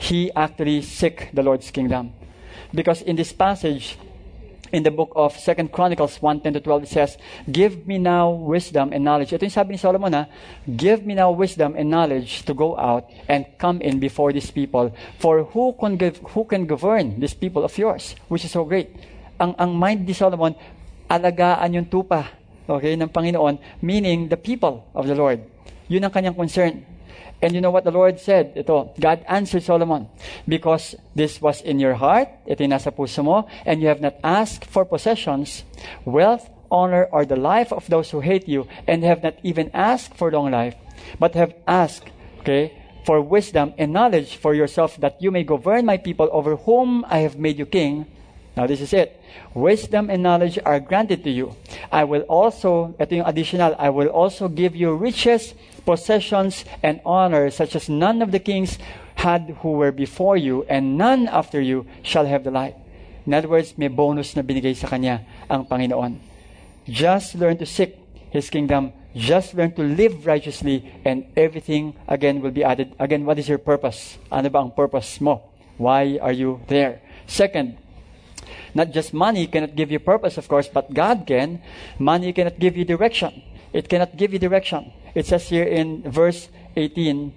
[0.00, 2.12] he actually seek the Lord's kingdom.
[2.72, 3.98] Because in this passage,
[4.72, 7.18] in the book of Second Chronicles 1, 10 to 12, it says,
[7.50, 9.32] Give me now wisdom and knowledge.
[9.32, 10.24] Ito yung sabi ni Solomon ha,
[10.64, 14.94] Give me now wisdom and knowledge to go out and come in before these people.
[15.18, 18.16] For who can, give, who can govern these people of yours?
[18.32, 18.94] Which is so great.
[19.36, 20.54] Ang, ang mind ni Solomon,
[21.10, 22.40] alagaan yung tupa
[22.70, 25.42] okay, ng Panginoon, meaning the people of the Lord.
[25.90, 26.86] Yun ang kanyang concern.
[27.42, 28.52] And you know what the Lord said?
[28.56, 30.08] Ito, God answered Solomon,
[30.46, 34.64] because this was in your heart, ito nasa puso mo, and you have not asked
[34.64, 35.64] for possessions,
[36.04, 40.14] wealth, honor, or the life of those who hate you, and have not even asked
[40.14, 40.76] for long life,
[41.18, 45.96] but have asked, okay, for wisdom and knowledge for yourself that you may govern my
[45.96, 48.06] people over whom I have made you king.
[48.56, 49.16] Now this is it.
[49.54, 51.56] Wisdom and knowledge are granted to you.
[51.90, 55.54] I will also, ito yung additional, I will also give you riches,
[55.84, 58.78] possessions, and honor such as none of the kings
[59.16, 62.76] had who were before you, and none after you shall have the like.
[63.26, 66.18] In other words, may bonus na binigay sa kanya ang Panginoon.
[66.88, 67.96] Just learn to seek
[68.30, 68.92] His kingdom.
[69.14, 72.94] Just learn to live righteously and everything again will be added.
[72.98, 74.18] Again, what is your purpose?
[74.30, 75.42] Ano ba ang purpose mo?
[75.76, 77.02] Why are you there?
[77.26, 77.76] Second,
[78.74, 81.60] not just money cannot give you purpose, of course, but God can.
[81.98, 83.42] Money cannot give you direction.
[83.72, 84.92] It cannot give you direction.
[85.14, 87.32] It says here in verse 18,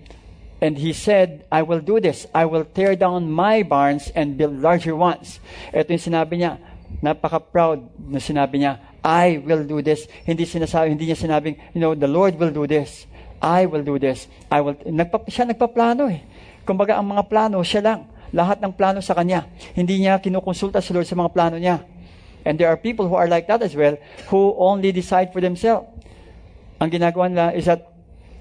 [0.64, 2.26] and he said, I will do this.
[2.32, 5.44] I will tear down my barns and build larger ones.
[5.76, 6.56] Ito yung sinabi niya.
[7.04, 10.08] Napaka-proud na sinabi niya, I will do this.
[10.24, 13.04] Hindi, sinasabi, hindi niya sinabing, you know, the Lord will do this.
[13.44, 14.32] I will do this.
[14.48, 16.24] I will, nagpa, siya nagpaplano eh.
[16.64, 18.00] Kumbaga, ang mga plano, siya lang.
[18.32, 19.44] Lahat ng plano sa kanya.
[19.76, 21.84] Hindi niya kinukonsulta si Lord sa mga plano niya.
[22.48, 24.00] And there are people who are like that as well,
[24.32, 25.92] who only decide for themselves.
[26.82, 27.94] Ang ginagawa nila is that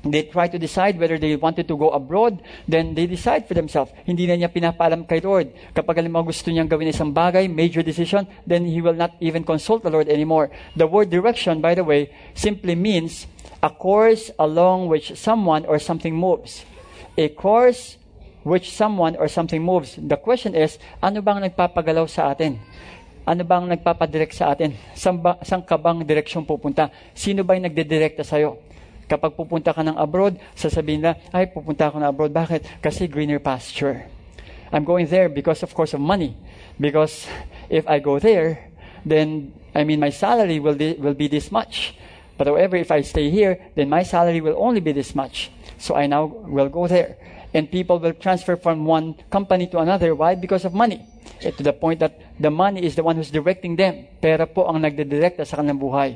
[0.02, 3.92] they try to decide whether they wanted to go abroad, then they decide for themselves.
[4.04, 5.54] Hindi na niya pinapaalam kay Lord.
[5.74, 9.46] Kapag alam mo gusto niyang gawin isang bagay, major decision, then he will not even
[9.46, 10.50] consult the Lord anymore.
[10.74, 13.30] The word direction, by the way, simply means
[13.62, 16.66] a course along which someone or something moves.
[17.14, 17.96] A course
[18.42, 19.94] which someone or something moves.
[19.94, 22.58] The question is, ano bang nagpapagalaw sa atin?
[23.22, 24.74] Ano bang nagpapadirect sa atin?
[24.98, 26.90] Saan, ba, saan ka bang direksyon pupunta?
[27.14, 28.58] Sino ba yung nagdidirekta sa'yo?
[29.06, 32.34] Kapag pupunta ka ng abroad, sasabihin na, ay, pupunta ako na abroad.
[32.34, 32.82] Bakit?
[32.82, 34.10] Kasi greener pasture.
[34.74, 36.34] I'm going there because, of course, of money.
[36.82, 37.30] Because
[37.70, 38.72] if I go there,
[39.06, 41.94] then, I mean, my salary will, will be this much.
[42.34, 45.52] But however, if I stay here, then my salary will only be this much.
[45.78, 47.18] So I now will go there.
[47.54, 50.16] And people will transfer from one company to another.
[50.16, 50.34] Why?
[50.34, 51.06] Because of money.
[51.42, 54.06] Eh, to the point that the money is the one who's directing them.
[54.20, 56.10] Pera po ang nagdidirekta sa kanilang buhay.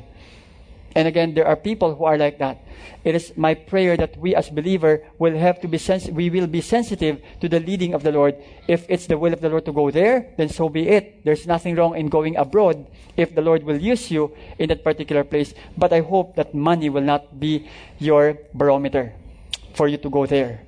[0.95, 2.57] And again, there are people who are like that.
[3.03, 6.47] It is my prayer that we as believer will have to be sens- we will
[6.47, 8.33] be sensitive to the leading of the Lord.
[8.67, 11.23] If it's the will of the Lord to go there, then so be it.
[11.23, 15.23] There's nothing wrong in going abroad if the Lord will use you in that particular
[15.23, 15.53] place.
[15.77, 17.67] But I hope that money will not be
[17.99, 19.13] your barometer
[19.75, 20.65] for you to go there.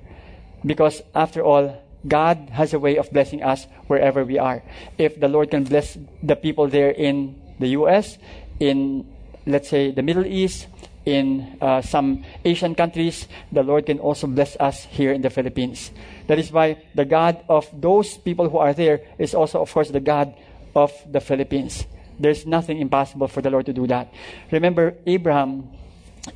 [0.62, 1.74] Because after all,
[2.06, 4.62] God has a way of blessing us wherever we are.
[4.98, 8.18] If the Lord can bless the people there in the U.S.,
[8.58, 9.06] in,
[9.46, 10.66] let's say, the Middle East,
[11.04, 15.90] in uh, some Asian countries, the Lord can also bless us here in the Philippines.
[16.26, 19.90] That is why the God of those people who are there is also, of course,
[19.90, 20.34] the God
[20.74, 21.84] of the Philippines.
[22.18, 24.12] There's nothing impossible for the Lord to do that.
[24.50, 25.70] Remember, Abraham,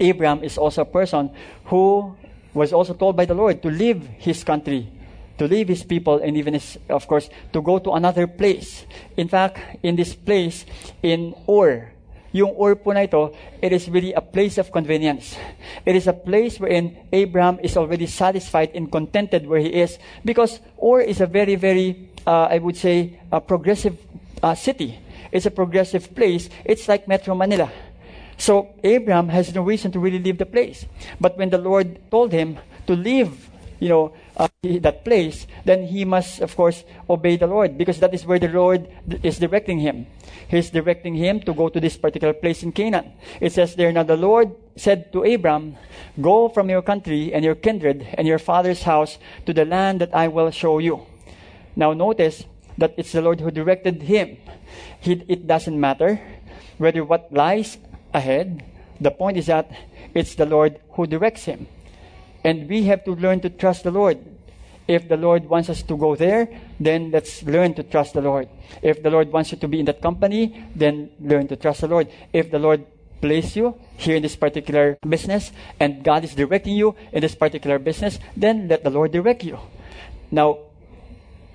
[0.01, 1.31] Abraham is also a person
[1.67, 2.17] who
[2.55, 4.89] was also told by the Lord to leave his country,
[5.39, 8.87] to leave his people, and even, his, of course, to go to another place.
[9.17, 10.65] In fact, in this place,
[11.03, 11.95] in Ur,
[12.35, 13.31] yung Ur po na ito,
[13.63, 15.39] it is really a place of convenience.
[15.87, 20.59] It is a place wherein Abraham is already satisfied and contented where he is because
[20.83, 23.95] Ur is a very, very, uh, I would say, a progressive
[24.43, 24.99] uh, city.
[25.31, 26.51] It's a progressive place.
[26.65, 27.71] It's like Metro Manila.
[28.37, 30.87] So Abraham has no reason to really leave the place.
[31.21, 32.59] But when the Lord told him
[32.89, 33.31] to leave,
[33.81, 38.15] you know, uh, that place, then he must, of course, obey the Lord because that
[38.15, 38.89] is where the Lord
[39.23, 40.07] is directing him.
[40.49, 43.13] He's directing him to go to this particular place in Canaan.
[43.41, 45.77] It says there, now the Lord said to Abram,
[46.21, 50.15] Go from your country and your kindred and your father's house to the land that
[50.15, 51.07] I will show you.
[51.77, 52.45] Now notice
[52.79, 54.37] that it's the Lord who directed him.
[55.01, 56.21] He, it doesn't matter
[56.79, 57.79] whether what lies
[58.13, 58.65] ahead.
[59.01, 59.71] The point is that
[60.15, 61.67] it's the Lord who directs him.
[62.45, 64.19] And we have to learn to trust the Lord.
[64.87, 68.49] If the Lord wants us to go there, then let's learn to trust the Lord.
[68.83, 71.89] If the Lord wants you to be in that company, then learn to trust the
[71.89, 72.09] Lord.
[72.33, 72.85] If the Lord
[73.23, 77.79] place you here in this particular business and God is directing you in this particular
[77.79, 79.59] business, then let the Lord direct you.
[80.31, 80.59] Now,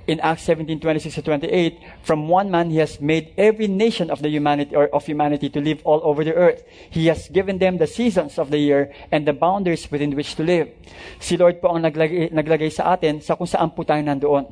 [0.10, 4.26] in Acts 17, 26 to 28, from one man he has made every nation of
[4.26, 6.66] the humanity or of humanity to live all over the earth.
[6.90, 10.44] He has given them the seasons of the year and the boundaries within which to
[10.44, 10.74] live.
[11.22, 14.50] Si Lord po ang naglagay, naglagay sa atin sa kung saan po tayo nandoon.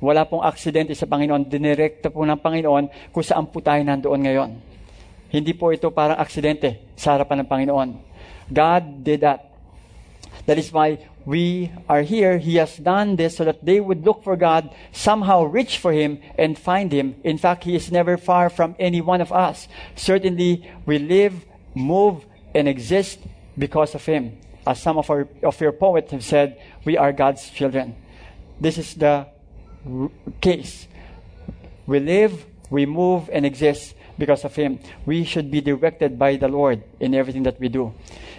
[0.00, 1.46] Wala pong aksidente sa Panginoon.
[1.46, 4.50] Dinirekta po ng Panginoon kung saan po tayo nandoon ngayon.
[5.28, 7.90] Hindi po ito parang aksidente sa harapan ng Panginoon.
[8.48, 9.51] God did that.
[10.46, 12.38] That is why we are here.
[12.38, 16.20] He has done this so that they would look for God, somehow reach for Him,
[16.36, 17.14] and find Him.
[17.22, 19.68] In fact, He is never far from any one of us.
[19.94, 23.20] Certainly, we live, move, and exist
[23.56, 24.38] because of Him.
[24.66, 27.96] As some of, our, of your poets have said, we are God's children.
[28.60, 29.26] This is the
[30.40, 30.86] case.
[31.86, 34.78] We live, we move, and exist because of Him.
[35.06, 37.94] We should be directed by the Lord in everything that we do.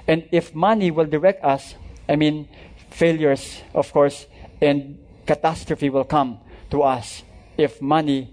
[0.08, 1.76] And if money will direct us,
[2.08, 2.48] I mean,
[2.90, 4.28] failures, of course,
[4.62, 6.40] and catastrophe will come
[6.72, 7.24] to us
[7.58, 8.30] if money,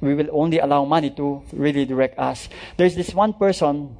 [0.00, 2.48] we will only allow money to really direct us.
[2.76, 3.96] There's this one person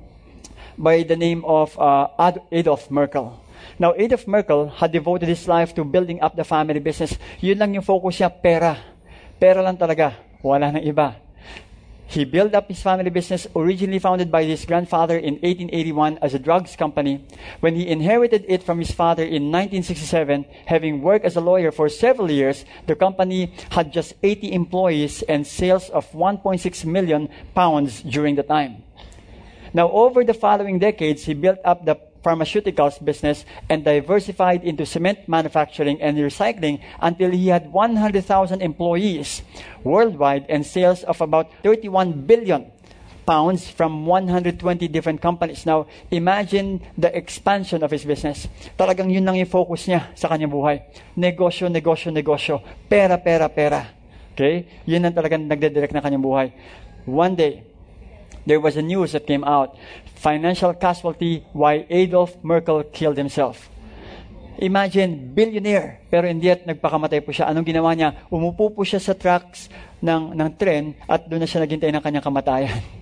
[0.76, 2.08] by the name of uh,
[2.52, 3.38] Adolf Merckle.
[3.78, 7.16] Now, Adolf Merckle had devoted his life to building up the family business.
[7.40, 8.76] Yun lang yung focus niya, pera.
[9.38, 10.16] Pera lang talaga.
[10.42, 11.16] Wala nang iba.
[12.10, 16.40] He built up his family business, originally founded by his grandfather in 1881 as a
[16.40, 17.24] drugs company.
[17.60, 21.88] When he inherited it from his father in 1967, having worked as a lawyer for
[21.88, 28.34] several years, the company had just 80 employees and sales of 1.6 million pounds during
[28.34, 28.82] the time.
[29.72, 35.28] Now, over the following decades, he built up the pharmaceuticals business and diversified into cement
[35.28, 39.42] manufacturing and recycling until he had 100,000 employees
[39.84, 42.70] worldwide and sales of about 31 billion
[43.30, 44.58] pounds from 120
[44.88, 45.62] different companies.
[45.62, 48.50] Now, imagine the expansion of his business.
[48.74, 50.82] Talagang yun lang yung focus niya sa kanyang buhay.
[51.14, 52.58] Negosyo, negosyo, negosyo.
[52.90, 53.86] Pera, pera, pera.
[54.34, 54.66] Okay?
[54.82, 56.48] Yun ang talagang nagdedirect na kanyang buhay.
[57.06, 57.69] One day,
[58.46, 59.76] there was a news that came out.
[60.20, 63.70] Financial casualty why Adolf Merkel killed himself.
[64.60, 67.48] Imagine, billionaire, pero hindi at nagpakamatay po siya.
[67.48, 68.28] Anong ginawa niya?
[68.28, 69.72] Umupo po siya sa tracks
[70.04, 72.76] ng, ng tren at doon na siya naghintay ng kanyang kamatayan.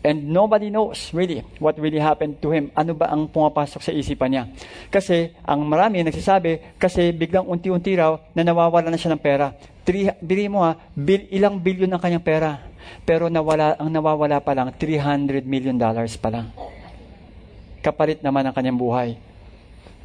[0.00, 2.72] And nobody knows really what really happened to him.
[2.72, 4.48] Ano ba ang pumapasok sa isipan niya?
[4.88, 9.52] Kasi ang marami nagsasabi, kasi biglang unti-unti raw na nawawala na siya ng pera.
[9.84, 12.69] Three, bili mo ha, bil, ilang bilyon ang kanyang pera.
[13.04, 16.52] Pero nawala, ang nawawala pa lang, 300 million dollars pa lang.
[17.80, 19.16] Kapalit naman ang kanyang buhay.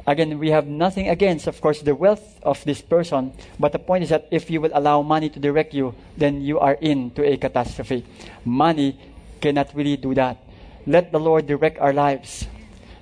[0.06, 3.34] Again, we have nothing against, of course, the wealth of this person.
[3.58, 6.62] But the point is that if you will allow money to direct you, then you
[6.62, 8.06] are into a catastrophe.
[8.46, 8.94] Money
[9.42, 10.38] cannot really do that.
[10.86, 12.46] Let the Lord direct our lives.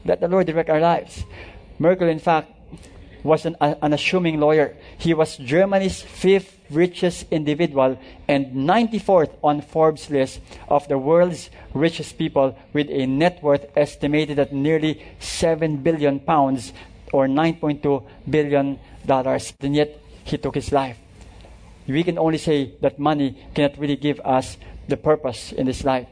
[0.09, 1.29] Let the Lord direct our lives.
[1.77, 2.54] Merckle, in fact,
[3.25, 4.77] was an, an assuming lawyer.
[4.99, 7.99] He was Germany's fifth richest individual
[8.29, 14.39] and 94th on Forbes' list of the world's richest people with a net worth estimated
[14.39, 16.73] at nearly 7 billion pounds
[17.13, 19.53] or 9.2 billion dollars.
[19.61, 20.99] And yet, he took his life.
[21.87, 24.57] We can only say that money cannot really give us
[24.89, 26.09] the purpose in this life.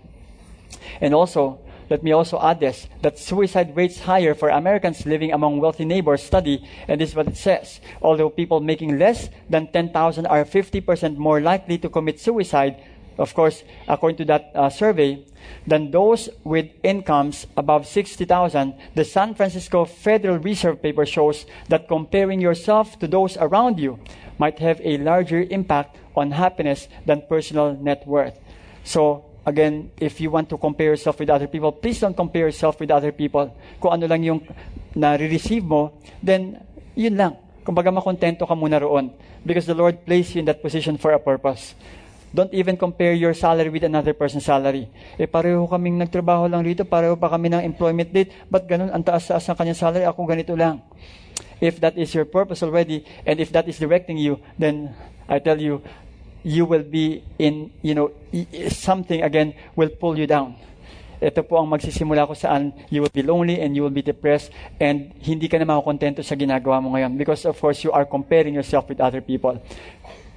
[1.00, 1.60] And also,
[1.92, 6.22] let me also add this that suicide rates higher for Americans living among wealthy neighbors
[6.22, 7.84] study, and this is what it says.
[8.00, 12.80] Although people making less than 10,000 are 50% more likely to commit suicide,
[13.18, 15.22] of course, according to that uh, survey,
[15.66, 22.40] than those with incomes above 60,000, the San Francisco Federal Reserve paper shows that comparing
[22.40, 23.98] yourself to those around you
[24.38, 28.40] might have a larger impact on happiness than personal net worth.
[28.82, 32.78] So, again, if you want to compare yourself with other people, please don't compare yourself
[32.78, 33.50] with other people.
[33.80, 34.40] Kung ano lang yung
[34.94, 36.62] nare-receive mo, then
[36.94, 37.36] yun lang.
[37.62, 39.10] Kumbaga makontento ka muna roon.
[39.42, 41.74] Because the Lord placed you in that position for a purpose.
[42.32, 44.88] Don't even compare your salary with another person's salary.
[45.20, 49.04] Eh, pareho kaming nagtrabaho lang rito, pareho pa kami ng employment date, ba't ganun ang
[49.04, 50.80] taas-taas ng kanyang salary, ako ganito lang.
[51.60, 54.96] If that is your purpose already, and if that is directing you, then
[55.28, 55.84] I tell you,
[56.42, 58.10] you will be in, you know,
[58.68, 60.56] something again will pull you down.
[61.22, 64.50] Ito po ang magsisimula ko saan you will be lonely and you will be depressed
[64.82, 68.58] and hindi ka na makakontento sa ginagawa mo ngayon because of course you are comparing
[68.58, 69.54] yourself with other people.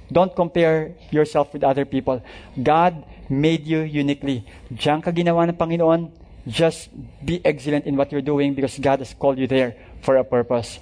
[0.06, 2.22] Don't compare yourself with other people.
[2.54, 4.46] God made you uniquely.
[4.70, 6.14] Diyan ka ginawa ng Panginoon.
[6.46, 9.74] Just be excellent in what you're doing because God has called you there
[10.06, 10.78] for a purpose.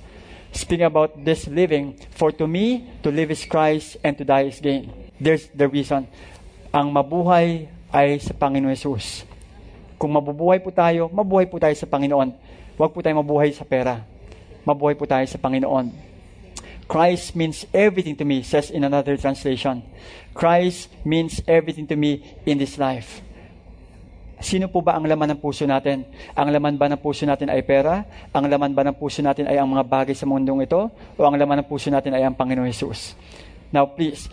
[0.55, 4.61] speaking about this living, for to me, to live is Christ and to die is
[4.61, 5.04] gain.
[5.25, 6.05] There's the reason.
[6.68, 9.25] Ang mabuhay ay sa Panginoon Jesus.
[9.97, 12.37] Kung mabubuhay po tayo, mabuhay po tayo sa Panginoon.
[12.77, 14.05] Huwag po tayo mabuhay sa pera.
[14.68, 15.89] Mabuhay po tayo sa Panginoon.
[16.85, 19.81] Christ means everything to me, says in another translation.
[20.37, 23.25] Christ means everything to me in this life.
[24.45, 26.05] Sino po ba ang laman ng puso natin?
[26.37, 28.05] Ang laman ba ng puso natin ay pera?
[28.29, 30.93] Ang laman ba ng puso natin ay ang mga bagay sa mundong ito?
[31.16, 33.16] O ang laman ng puso natin ay ang Panginoon Jesus?
[33.72, 34.29] Now please,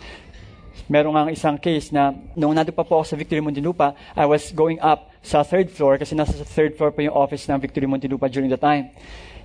[0.88, 4.52] meron nga isang case na noong nandun pa po ako sa Victory Muntinlupa, I was
[4.52, 7.86] going up sa third floor kasi nasa sa third floor pa yung office ng Victory
[7.86, 8.90] Muntinlupa during the time.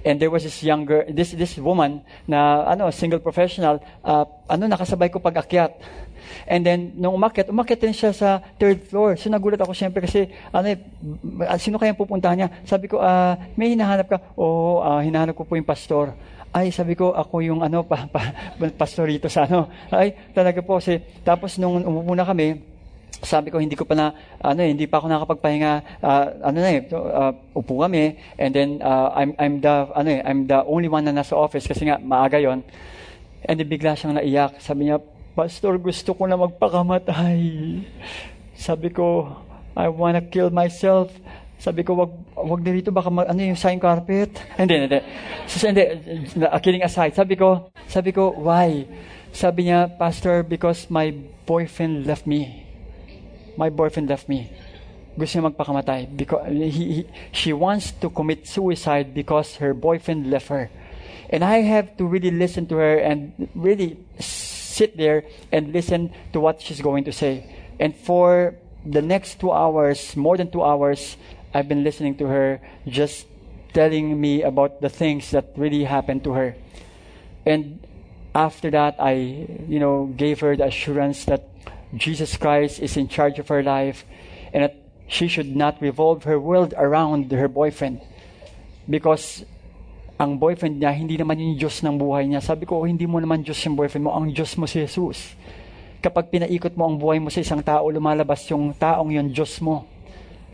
[0.05, 5.11] And there was this younger, this this woman na ano, single professional, uh, ano nakasabay
[5.11, 5.73] ko pag-akyat.
[6.47, 9.15] And then, nung umakyat, umakyat din siya sa third floor.
[9.15, 10.79] So, nagulat ako siyempre kasi, ano eh,
[11.59, 12.49] sino kayang pupuntahan niya?
[12.67, 14.17] Sabi ko, ah, may hinahanap ka?
[14.35, 16.15] Oo, ah, hinahanap ko po yung pastor.
[16.55, 18.33] Ay, sabi ko, ako yung ano, pa, pa,
[18.75, 19.67] pastor rito sa ano.
[19.91, 20.79] Ay, talaga po.
[20.79, 22.59] Kasi, tapos nung umupo na kami,
[23.17, 24.13] sabi ko hindi ko pa na
[24.45, 25.73] ano eh, hindi pa ako nakapagpahinga
[26.05, 30.21] uh, ano na eh uh, upo kami and then uh, I'm I'm the ano eh,
[30.21, 32.61] I'm the only one na nasa office kasi nga maaga yon
[33.41, 35.01] and then bigla siyang naiyak sabi niya
[35.33, 37.41] pastor gusto ko na magpakamatay
[38.53, 39.33] sabi ko
[39.73, 41.09] I wanna kill myself
[41.57, 44.37] sabi ko, wag, wag na rito, baka mag, ano yung sign carpet?
[44.57, 44.99] Hindi, hindi.
[45.49, 45.83] So, hindi,
[46.61, 48.85] kidding aside, sabi ko, sabi ko, why?
[49.33, 51.13] Sabi niya, Pastor, because my
[51.45, 52.65] boyfriend left me.
[53.57, 54.49] My boyfriend left me.
[55.17, 56.13] Gusto niya magpakamatay.
[56.13, 57.01] Because he, he,
[57.33, 60.69] she wants to commit suicide because her boyfriend left her.
[61.29, 66.39] And I have to really listen to her and really sit there and listen to
[66.39, 67.49] what she's going to say.
[67.79, 71.17] And for the next two hours, more than two hours,
[71.53, 73.27] I've been listening to her just
[73.73, 76.55] telling me about the things that really happened to her.
[77.45, 77.79] And
[78.35, 81.47] after that, I, you know, gave her the assurance that
[81.95, 84.05] Jesus Christ is in charge of her life
[84.53, 84.75] and that
[85.07, 88.01] she should not revolve her world around her boyfriend.
[88.89, 89.45] Because
[90.19, 92.41] ang boyfriend niya, hindi naman yung Diyos ng buhay niya.
[92.41, 95.37] Sabi ko, oh, hindi mo naman Diyos yung boyfriend mo, ang Diyos mo si Jesus.
[96.01, 99.85] Kapag pinaikot mo ang buhay mo sa isang tao, lumalabas yung taong yon Diyos mo.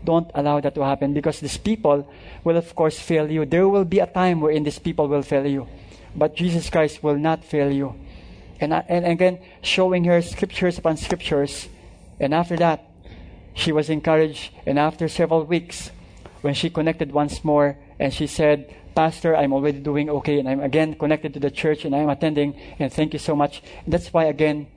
[0.04, 2.08] Don't allow that to happen because these people
[2.44, 3.44] will of course fail you.
[3.44, 5.66] There will be a time wherein these people will fail you.
[6.14, 7.94] But Jesus Christ will not fail you.
[8.60, 11.68] And, uh, and again, showing her scriptures upon scriptures.
[12.20, 12.84] And after that,
[13.54, 14.52] she was encouraged.
[14.66, 15.90] And after several weeks,
[16.42, 20.60] when she connected once more, and she said, Pastor, I'm already doing okay, and I'm
[20.60, 23.62] again connected to the church, and I'm attending, and thank you so much.
[23.84, 24.68] And that's why, again,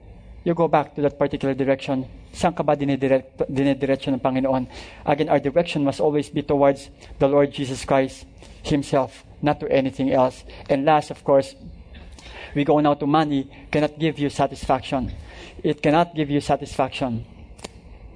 [0.44, 2.06] you go back to that particular direction.
[2.34, 4.68] Saan ka ba dinidirect, dinidiretso ng Panginoon?
[5.06, 8.26] Again, our direction must always be towards the Lord Jesus Christ
[8.64, 10.44] Himself, not to anything else.
[10.70, 11.56] And last, of course,
[12.56, 15.12] we go now to money cannot give you satisfaction.
[15.64, 17.26] It cannot give you satisfaction.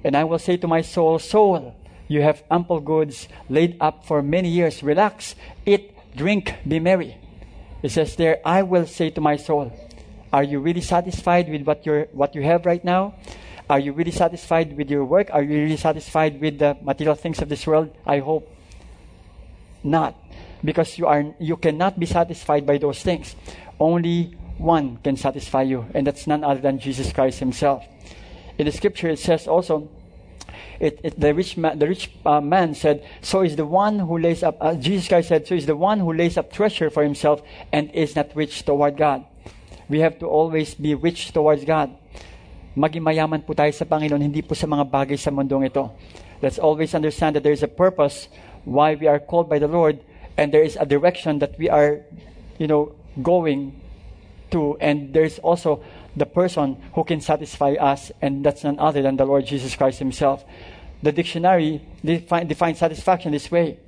[0.04, 1.74] And I will say to my soul, Soul,
[2.08, 4.82] you have ample goods laid up for many years.
[4.82, 7.16] Relax, eat, drink, be merry.
[7.82, 9.72] It says there, I will say to my soul,
[10.32, 13.14] Are you really satisfied with what, you're, what you have right now?
[13.68, 15.28] Are you really satisfied with your work?
[15.32, 17.94] Are you really satisfied with the material things of this world?
[18.06, 18.50] I hope
[19.82, 20.16] not.
[20.64, 23.36] Because you, are, you cannot be satisfied by those things.
[23.78, 27.84] Only one can satisfy you, and that's none other than Jesus Christ Himself.
[28.58, 29.88] In the scripture, it says also,
[30.78, 34.18] it, it, the rich man, the rich uh, man said, "So is the one who
[34.18, 37.02] lays up." Uh, Jesus Christ said, "So is the one who lays up treasure for
[37.02, 39.24] himself and is not rich toward God."
[39.88, 41.90] We have to always be rich towards God.
[42.76, 45.92] Maging mayaman po tayo sa Panginoon, hindi po sa mga bagay sa mundong ito.
[46.40, 48.28] Let's always understand that there is a purpose
[48.64, 50.00] why we are called by the Lord,
[50.38, 52.00] and there is a direction that we are,
[52.58, 53.76] you know, going
[54.50, 55.84] to, and there's also
[56.16, 59.98] the person who can satisfy us, and that's none other than the Lord Jesus Christ
[59.98, 60.44] Himself.
[61.02, 63.78] The dictionary define, defines satisfaction this way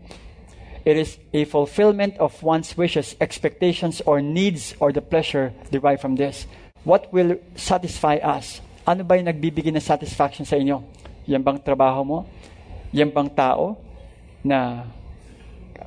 [0.85, 6.17] it is a fulfillment of one's wishes, expectations, or needs, or the pleasure derived from
[6.17, 6.47] this.
[6.85, 8.61] What will satisfy us?
[8.85, 10.85] Ano ba yung nagbibigay ng satisfaction sa inyo?
[11.25, 12.19] Yan bang trabaho mo?
[12.93, 13.81] Yan bang tao
[14.45, 14.85] na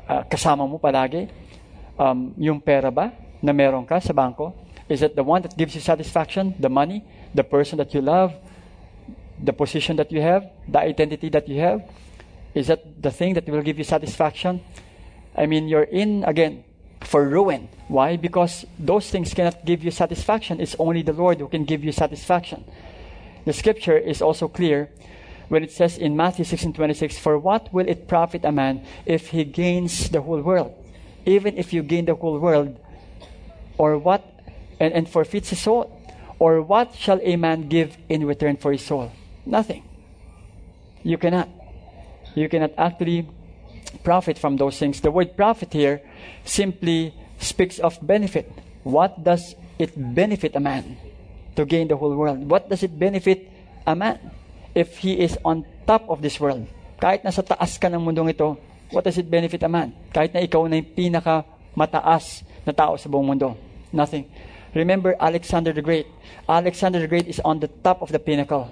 [0.10, 1.30] uh, kasama mo palagi?
[1.94, 4.50] Um, yung pera ba na meron ka sa bangko?
[4.90, 6.58] Is it the one that gives you satisfaction?
[6.58, 7.06] The money?
[7.38, 8.34] The person that you love?
[9.38, 10.50] The position that you have?
[10.66, 11.86] The identity that you have?
[12.58, 14.66] Is that the thing that will give you satisfaction?
[15.38, 16.64] I mean, you're in again
[17.02, 17.70] for ruin.
[17.88, 18.18] Why?
[18.18, 20.60] Because those things cannot give you satisfaction.
[20.60, 22.66] It's only the Lord who can give you satisfaction.
[23.46, 24.90] The scripture is also clear
[25.48, 29.46] when it says in Matthew 16:26, "For what will it profit a man if he
[29.46, 30.74] gains the whole world?
[31.26, 32.76] Even if you gain the whole world,
[33.78, 34.26] Or what,
[34.80, 35.86] and, and forfeits his soul?
[36.40, 39.12] Or what shall a man give in return for his soul?
[39.46, 39.84] Nothing.
[41.04, 41.48] You cannot.
[42.36, 43.30] You cannot actually
[44.04, 45.02] profit from those things.
[45.02, 46.02] The word profit here
[46.46, 48.52] simply speaks of benefit.
[48.84, 50.98] What does it benefit a man
[51.56, 52.50] to gain the whole world?
[52.50, 53.50] What does it benefit
[53.86, 54.20] a man
[54.76, 56.68] if he is on top of this world?
[56.98, 58.58] Kahit nasa taas ka ng mundong ito,
[58.90, 59.94] what does it benefit a man?
[60.10, 61.46] Kahit na ikaw na yung pinaka
[61.78, 63.54] mataas na tao sa buong mundo.
[63.94, 64.26] Nothing.
[64.74, 66.10] Remember Alexander the Great.
[66.50, 68.70] Alexander the Great is on the top of the pinnacle.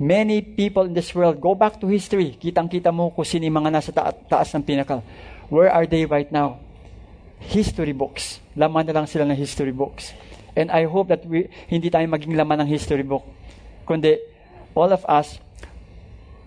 [0.00, 2.32] Many people in this world, go back to history.
[2.40, 5.04] Kitang-kita mo kung sino mga nasa ta- taas ng pinnacle.
[5.52, 6.56] Where are they right now?
[7.36, 8.40] History books.
[8.56, 10.16] Laman na lang sila ng history books.
[10.56, 13.28] And I hope that we, hindi tayo maging laman ng history book.
[13.84, 14.16] Kundi,
[14.72, 15.36] all of us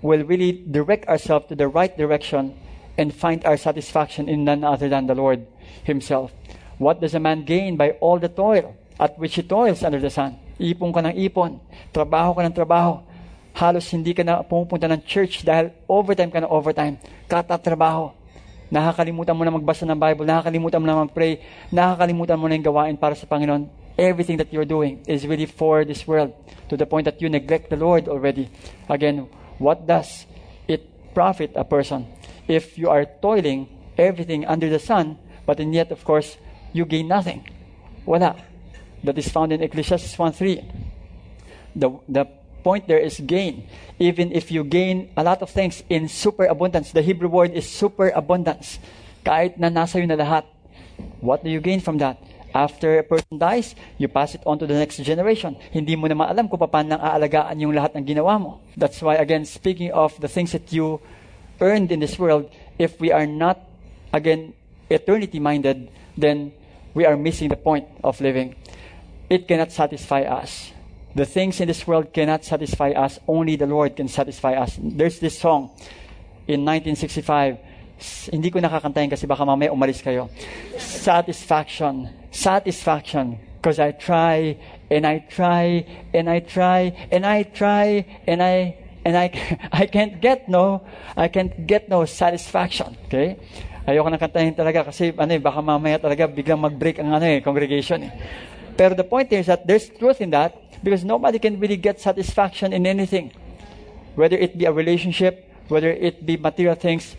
[0.01, 2.57] will really direct ourselves to the right direction
[2.97, 5.45] and find our satisfaction in none other than the Lord
[5.85, 6.33] Himself.
[6.81, 10.09] What does a man gain by all the toil at which he toils under the
[10.09, 10.41] sun?
[10.57, 11.61] Ipon ka ng ipon,
[11.93, 13.12] trabaho ka ng trabaho,
[13.53, 16.97] halos hindi ka na pumupunta ng church dahil overtime ka na overtime,
[17.29, 18.11] katatrabaho.
[18.73, 21.37] Nakakalimutan mo na magbasa ng Bible, nakakalimutan mo na mag-pray,
[21.69, 23.69] nakakalimutan mo na yung gawain para sa Panginoon.
[23.93, 26.33] Everything that you're doing is really for this world
[26.65, 28.49] to the point that you neglect the Lord already.
[28.89, 29.29] Again,
[29.61, 30.25] what does
[30.65, 30.81] it
[31.13, 32.09] profit a person
[32.49, 36.41] if you are toiling everything under the sun, but and yet, of course,
[36.73, 37.45] you gain nothing?
[38.09, 38.33] Wala.
[39.03, 40.63] That is found in Ecclesiastes 1.3.
[41.75, 42.25] The, the
[42.63, 43.67] point there is gain.
[43.99, 48.79] Even if you gain a lot of things in superabundance, the Hebrew word is superabundance.
[49.27, 50.47] Kahit na nasa na lahat,
[51.19, 52.17] what do you gain from that?
[52.53, 55.57] After a person dies, you pass it on to the next generation.
[55.73, 58.61] Hindi mo naman alam kung paano aalagaan yung lahat ng ginawa mo.
[58.77, 61.01] That's why, again, speaking of the things that you
[61.57, 63.57] earned in this world, if we are not,
[64.13, 64.53] again,
[64.85, 66.53] eternity minded, then
[66.93, 68.53] we are missing the point of living.
[69.33, 70.72] It cannot satisfy us.
[71.15, 73.19] The things in this world cannot satisfy us.
[73.27, 74.77] Only the Lord can satisfy us.
[74.81, 75.69] There's this song
[76.49, 77.57] in 1965.
[78.33, 80.33] Hindi ko nakakantayin kasi baka mamaya umalis kayo.
[80.81, 82.09] Satisfaction.
[82.33, 83.37] Satisfaction.
[83.61, 84.59] Because I try,
[84.91, 89.31] and I try, and I try, and I try, and I, and I,
[89.71, 90.83] I can't get no,
[91.15, 92.97] I can't get no satisfaction.
[93.07, 93.39] Okay?
[93.87, 97.39] Ayoko na kantahin talaga kasi ano eh, baka mamaya talaga biglang mag-break ang ano eh,
[97.39, 98.11] congregation eh.
[98.77, 102.73] Pero the point is that there's truth in that because nobody can really get satisfaction
[102.73, 103.31] in anything.
[104.15, 107.15] Whether it be a relationship, whether it be material things,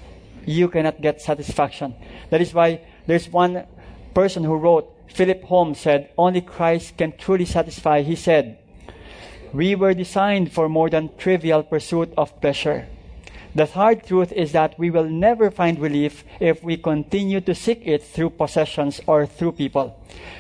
[0.47, 1.95] you cannot get satisfaction.
[2.31, 3.67] That is why there's one
[4.15, 8.03] person who wrote, Philip Holmes said, Only Christ can truly satisfy.
[8.03, 8.59] He said,
[9.53, 12.87] We were designed for more than trivial pursuit of pleasure.
[13.55, 17.87] The hard truth is that we will never find relief if we continue to seek
[17.87, 19.95] it through possessions or through people.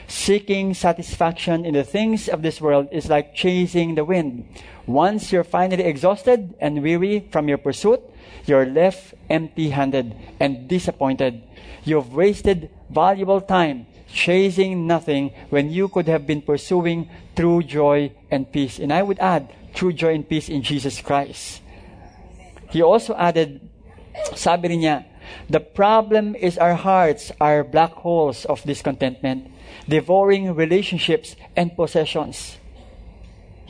[0.08, 4.48] Seeking satisfaction in the things of this world is like chasing the wind.
[4.86, 8.02] Once you're finally exhausted and weary from your pursuit,
[8.46, 11.42] you're left empty handed and disappointed.
[11.84, 18.50] You've wasted valuable time chasing nothing when you could have been pursuing true joy and
[18.50, 18.78] peace.
[18.78, 21.60] And I would add, true joy and peace in Jesus Christ.
[22.74, 23.62] He also added,
[24.34, 25.06] sabi niya,
[25.46, 29.46] the problem is our hearts are black holes of discontentment,
[29.86, 32.58] devouring relationships and possessions.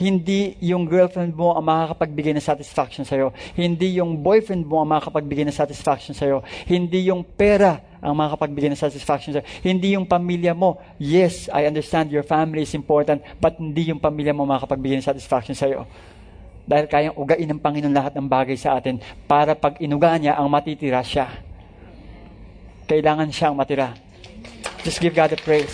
[0.01, 3.31] Hindi yung girlfriend mo ang makakapagbigay ng satisfaction sa'yo.
[3.53, 6.41] Hindi yung boyfriend mo ang makakapagbigay ng satisfaction sa'yo.
[6.65, 9.45] Hindi yung pera ang makakapagbigay ng satisfaction sa'yo.
[9.63, 10.81] Hindi yung pamilya mo.
[10.97, 15.55] Yes, I understand your family is important, but hindi yung pamilya mo makakapagbigay ng satisfaction
[15.55, 15.85] sa'yo.
[16.65, 18.97] Dahil kayang ugain ng Panginoon lahat ng bagay sa atin
[19.29, 21.29] para pag inuga niya, ang matitira siya.
[22.89, 23.93] Kailangan siyang matira.
[24.85, 25.73] Just give God the praise.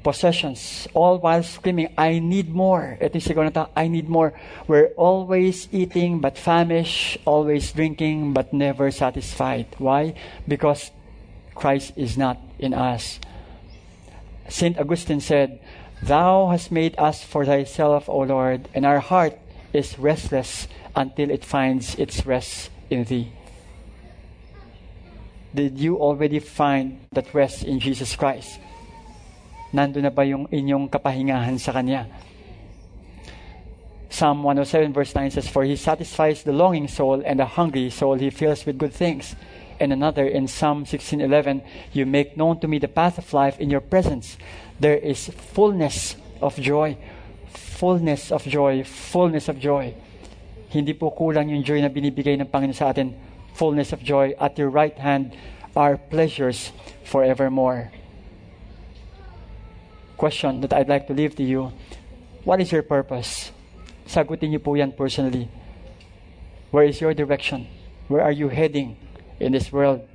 [0.00, 2.96] Possessions, all while screaming, I need more.
[2.96, 4.32] Ito yung siguro na I need more.
[4.64, 9.68] We're always eating but famished, always drinking but never satisfied.
[9.76, 10.16] Why?
[10.48, 10.96] Because
[11.52, 13.20] Christ is not in us.
[14.48, 14.78] St.
[14.78, 15.60] Augustine said,
[16.02, 19.38] Thou hast made us for thyself, O Lord, and our heart
[19.72, 23.32] is restless until it finds its rest in thee.
[25.54, 28.60] Did you already find that rest in Jesus Christ?
[29.72, 32.08] Nando na ba yung inyong kapahingahan sa Kanya?
[34.08, 38.16] Psalm 107 verse 9 says, For He satisfies the longing soul and the hungry soul
[38.16, 39.36] He fills with good things.
[39.78, 41.62] And another in Psalm 16:11,
[41.92, 44.36] You make known to me the path of life in your presence.
[44.78, 46.98] There is fullness of joy.
[47.50, 48.82] Fullness of joy.
[48.82, 49.94] Fullness of joy.
[50.68, 53.28] Hindi po kulang yung joy na binibigay ng Panginoon sa atin.
[53.58, 54.34] fullness of joy.
[54.38, 55.34] At your right hand
[55.74, 56.70] are pleasures
[57.02, 57.90] forevermore.
[60.16, 61.72] Question that I'd like to leave to you
[62.44, 63.50] What is your purpose?
[64.06, 65.50] Sagutin niyo po yan personally.
[66.70, 67.66] Where is your direction?
[68.08, 68.96] Where are you heading
[69.40, 70.06] in this world?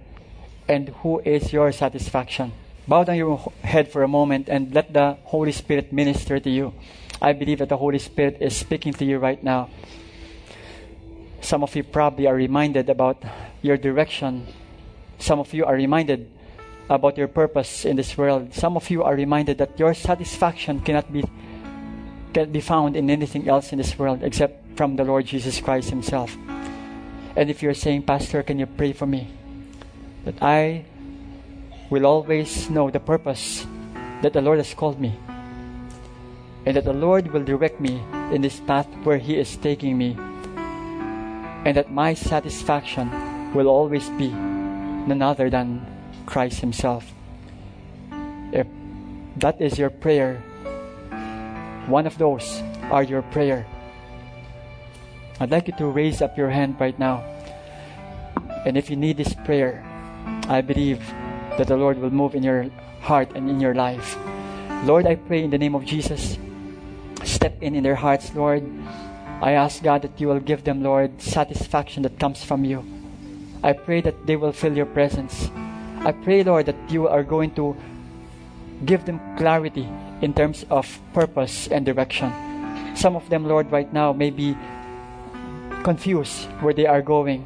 [0.67, 2.53] And who is your satisfaction?
[2.87, 6.73] Bow down your head for a moment and let the Holy Spirit minister to you.
[7.21, 9.69] I believe that the Holy Spirit is speaking to you right now.
[11.41, 13.23] Some of you probably are reminded about
[13.61, 14.47] your direction.
[15.19, 16.29] Some of you are reminded
[16.89, 18.53] about your purpose in this world.
[18.53, 21.23] Some of you are reminded that your satisfaction cannot be
[22.33, 25.91] can be found in anything else in this world except from the Lord Jesus Christ
[25.91, 26.35] Himself.
[27.35, 29.27] And if you're saying, Pastor, can you pray for me?
[30.25, 30.85] That I
[31.89, 33.65] will always know the purpose
[34.21, 35.17] that the Lord has called me.
[36.65, 40.15] And that the Lord will direct me in this path where He is taking me.
[41.65, 43.09] And that my satisfaction
[43.53, 45.85] will always be none other than
[46.25, 47.11] Christ Himself.
[48.53, 48.67] If
[49.37, 50.37] that is your prayer,
[51.87, 52.61] one of those
[52.91, 53.65] are your prayer.
[55.39, 57.23] I'd like you to raise up your hand right now.
[58.65, 59.83] And if you need this prayer,
[60.47, 60.99] I believe
[61.57, 62.67] that the Lord will move in your
[63.01, 64.17] heart and in your life.
[64.85, 66.37] Lord, I pray in the name of Jesus,
[67.23, 68.63] step in in their hearts, Lord.
[69.41, 72.85] I ask God that you will give them, Lord, satisfaction that comes from you.
[73.63, 75.49] I pray that they will feel your presence.
[76.03, 77.75] I pray, Lord, that you are going to
[78.85, 79.87] give them clarity
[80.21, 82.31] in terms of purpose and direction.
[82.95, 84.55] Some of them, Lord, right now may be
[85.83, 87.45] confused where they are going.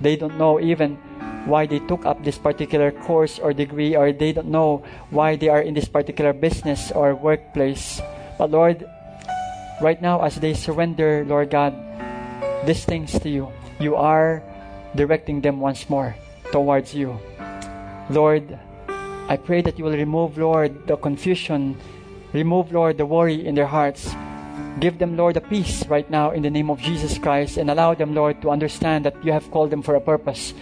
[0.00, 0.98] They don't know even
[1.46, 5.48] why they took up this particular course or degree, or they don't know why they
[5.48, 8.00] are in this particular business or workplace.
[8.38, 8.84] But Lord,
[9.80, 11.74] right now, as they surrender, Lord God,
[12.66, 13.50] these things to you,
[13.80, 14.42] you are
[14.94, 16.14] directing them once more
[16.52, 17.18] towards you.
[18.10, 18.58] Lord,
[19.28, 21.76] I pray that you will remove, Lord, the confusion,
[22.32, 24.14] remove, Lord, the worry in their hearts.
[24.80, 27.94] Give them, Lord, a peace right now in the name of Jesus Christ and allow
[27.94, 30.54] them, Lord, to understand that you have called them for a purpose.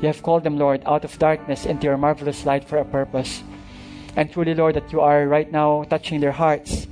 [0.00, 3.42] You have called them, Lord, out of darkness into your marvelous light for a purpose.
[4.16, 6.86] And truly, Lord, that you are right now touching their hearts.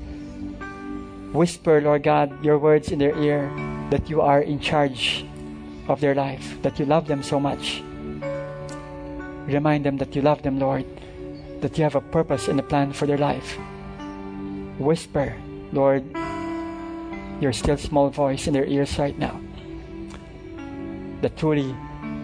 [1.33, 3.53] Whisper, Lord God, your words in their ear
[3.91, 5.27] that you are in charge
[5.89, 7.83] of their life, that you love them so much.
[9.47, 10.87] Remind them that you love them, Lord,
[11.61, 13.59] that you have a purpose and a plan for their life.
[14.79, 15.37] Whisper,
[15.73, 16.05] Lord,
[17.41, 19.41] your still small voice in their ears right now.
[21.21, 21.75] That truly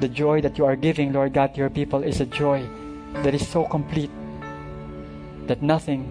[0.00, 2.66] the joy that you are giving, Lord God, to your people is a joy
[3.14, 4.10] that is so complete
[5.46, 6.06] that nothing,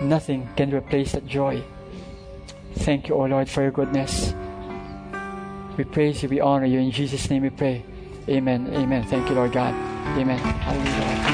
[0.00, 1.62] nothing can replace that joy.
[2.74, 4.34] Thank you, O Lord, for your goodness.
[5.76, 6.78] We praise you, we honor you.
[6.78, 7.84] In Jesus' name we pray.
[8.28, 8.68] Amen.
[8.74, 9.02] Amen.
[9.04, 9.74] Thank you, Lord God.
[10.18, 10.38] Amen.
[10.38, 11.29] Hallelujah.